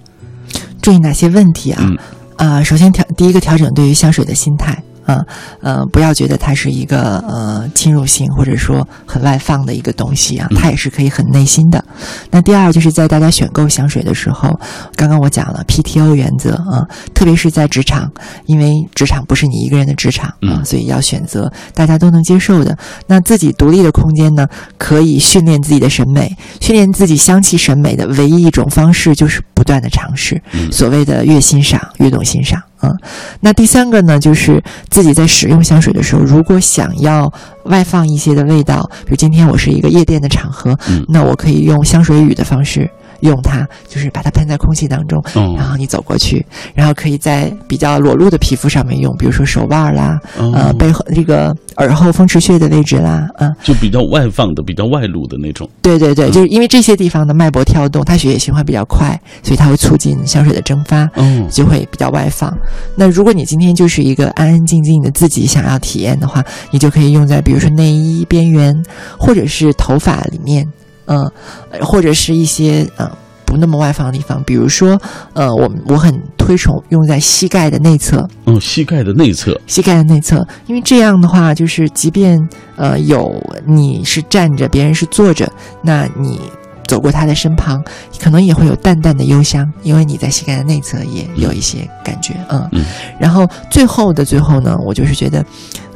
[0.82, 1.82] 注意哪些问题啊？
[1.82, 1.98] 嗯
[2.38, 4.82] 呃、首先调第一个调整对于香水的心态。
[5.08, 5.26] 啊，
[5.62, 11.84] 呃，不要觉得它是一个呃侵入性或者说很外放的一个东西啊，它也是可以很内心的。
[12.30, 14.60] 那第二就是在大家选购香水的时候，
[14.96, 16.86] 刚刚我讲了 PTO 原则啊，
[17.16, 18.12] 特别是在职场，
[18.46, 22.78] 因为职场不是你一个人的职场啊，嗯所以要选择大家都能接受的。
[23.08, 24.46] 那自己独立的空间呢，
[24.78, 30.42] 可以训练自己的审美，训练自己香气审美的唯一一种方式就是不断的尝试。
[30.54, 32.92] 嗯所谓的越欣赏越懂欣赏啊。
[33.40, 37.32] 那第三个呢，就是自己在使用香水的时候，如果想要
[37.66, 42.90] 外放一些的味道，比如今天我是一个夜店的场合，嗯那我可以用香水雨的方式。
[43.22, 55.70] 用它，就是把它喷在空气当中，嗯然后你走过去，然后可以在比较裸露的皮肤上面用，比如说手腕啦，嗯呃，背后这个耳后风池穴的位置啦，啊，就比较外放的、比较外露的那种。
[55.82, 61.10] 对对对，嗯就是因为这些地方的脉搏跳动，它血液循环比较快，所以它会促进香水的蒸发。
[61.16, 62.56] 嗯，就会比较外放。
[62.96, 68.76] 那如果你今天就是一个安安静静的自己想要体验的话，你就可以用在比如说内衣边缘，
[69.18, 70.68] 或者是头发里面，
[71.08, 71.30] 嗯、
[71.72, 73.12] 呃，或者是一些呃
[73.46, 75.00] 不那么外放的地方，比如说
[75.34, 82.40] 呃，我我很推崇用在膝盖的内侧，嗯，膝盖的内侧，膝盖的内侧，因为这样的话，就是即便
[82.76, 83.34] 呃有
[83.66, 85.52] 你是站着，别人是坐着，
[85.82, 86.40] 那你
[86.88, 87.82] 走过他的身旁，
[88.20, 92.68] 可能也会有淡淡的幽香，因为你在膝盖的内侧也有一些感觉，嗯。
[92.72, 92.86] 嗯。
[93.20, 95.46] 然后最后的最后呢，我就是觉得，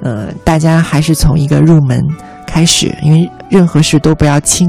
[0.01, 2.01] 呃，大家还是从一个入门
[2.52, 4.68] 开始，因为任何事都不要轻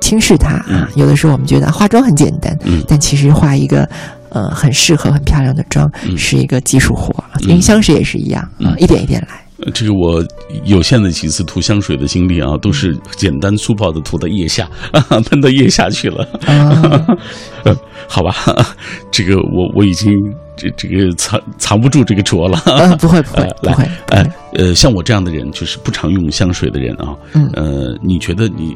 [0.00, 0.88] 轻视它啊。
[0.94, 3.88] 有的时候我们觉得化妆很简单，嗯但其实化一个
[4.28, 7.40] 呃很适合、很漂亮的妆，嗯是一个技术活儿。
[7.40, 9.34] 因为香水也是一样啊、一点一点来。
[9.62, 10.24] 呃这个我
[10.64, 14.68] 有限的几次涂香水的经历啊，都是简单粗暴的涂到腋下，
[15.28, 16.26] 喷到腋下去了。
[16.46, 17.16] 啊，
[17.64, 17.76] 呃，
[18.08, 18.34] 好吧，
[19.10, 20.12] 这个我我已经
[20.56, 22.60] 这这个藏藏不住这个拙了。
[22.66, 24.30] 呃，不会不会不会，不呃会
[24.68, 28.74] 呃，像我这样的人，就是不常用香水的人啊，嗯呃，你觉得你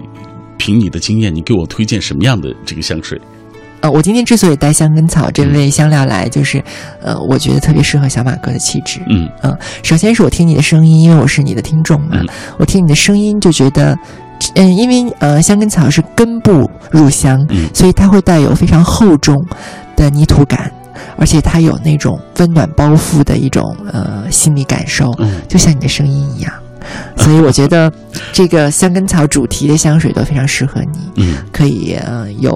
[0.59, 3.21] 凭你的经验，你给我推荐什么样的这个香水？
[3.85, 6.65] 呃，我今天之所以带香根草这类香料来，就是，
[7.03, 8.99] 呃，我觉得特别适合小马哥的气质。
[9.11, 12.27] 嗯嗯，首先是我听你的声音，因为我是你的听众嘛，嗯
[12.57, 13.95] 我听你的声音就觉得，
[14.55, 19.37] 嗯，因为呃，香根草是根部入香，嗯所以它会带有非常厚重
[19.95, 20.73] 的泥土感，
[21.19, 26.51] 而且它有那种温暖包覆的一种呃心理感受，嗯就像你的声音一样。
[27.19, 27.93] 所以我觉得
[28.33, 31.37] 这个香根草主题的香水都非常适合你，嗯。
[31.53, 32.51] 可以呃有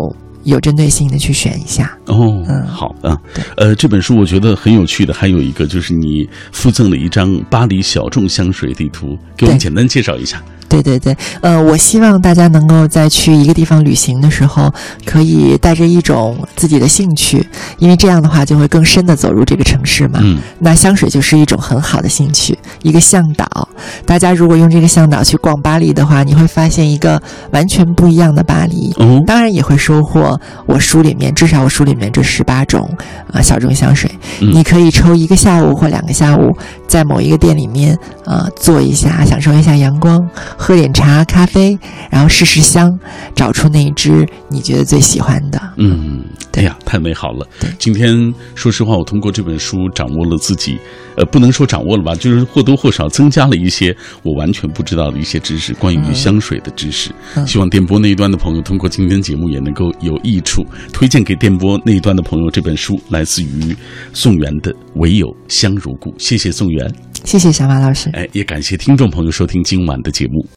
[0.48, 1.96] 有针对性的去选一下。
[2.06, 3.16] 哦，嗯好啊，
[3.56, 10.42] 呃，这本书我觉得很有趣的，还有一个就是你附赠了一张巴黎小众香水地图，给我们简单介绍一下。
[10.68, 14.72] 对对对，呃，我希望大家能够在去一个地方旅行的时候，
[15.04, 17.46] 可以带着一种自己的兴趣，
[17.78, 20.20] 因为这样的话就会更深的走入这个城市嘛。
[20.22, 23.68] 嗯那香水就是一种很好的兴趣，一个向导。
[24.04, 27.20] 大家如果用这个向导去逛巴黎的话，你会发现一个
[27.52, 28.92] 完全不一样的巴黎。
[28.98, 32.82] 嗯，当然也会收获我书里面至少我书里面这十八种
[33.28, 34.10] 啊、呃小众香水，
[34.40, 36.56] 嗯你可以抽一个下午或两个下午，
[36.86, 37.94] 在某一个店里面
[38.24, 40.28] 啊、呃坐一下，享受一下阳光，
[40.58, 41.78] 喝点茶咖啡，
[42.10, 42.98] 然后试试香，
[43.34, 45.72] 找出那一支你觉得最喜欢的。
[45.76, 47.70] 嗯，哎呀，太美好了对！
[47.78, 50.76] 今天说实话，我通过这本书掌握了自己，
[51.18, 57.10] 呃，不能说掌握了吧，就是或多或少增加了一些我完全不知道的一些知识，关于香水的知识。
[57.34, 63.74] 嗯希望电波那一端的朋友通过今天节目也能够有益处，推荐给电波那一端的朋友这本书，来自于
[64.12, 66.10] 宋元的《唯有香如故》。
[66.18, 66.94] 谢谢宋元，
[67.24, 68.10] 谢谢小马老师。
[68.12, 70.46] 哎，也感谢听众朋友收听今晚的节目。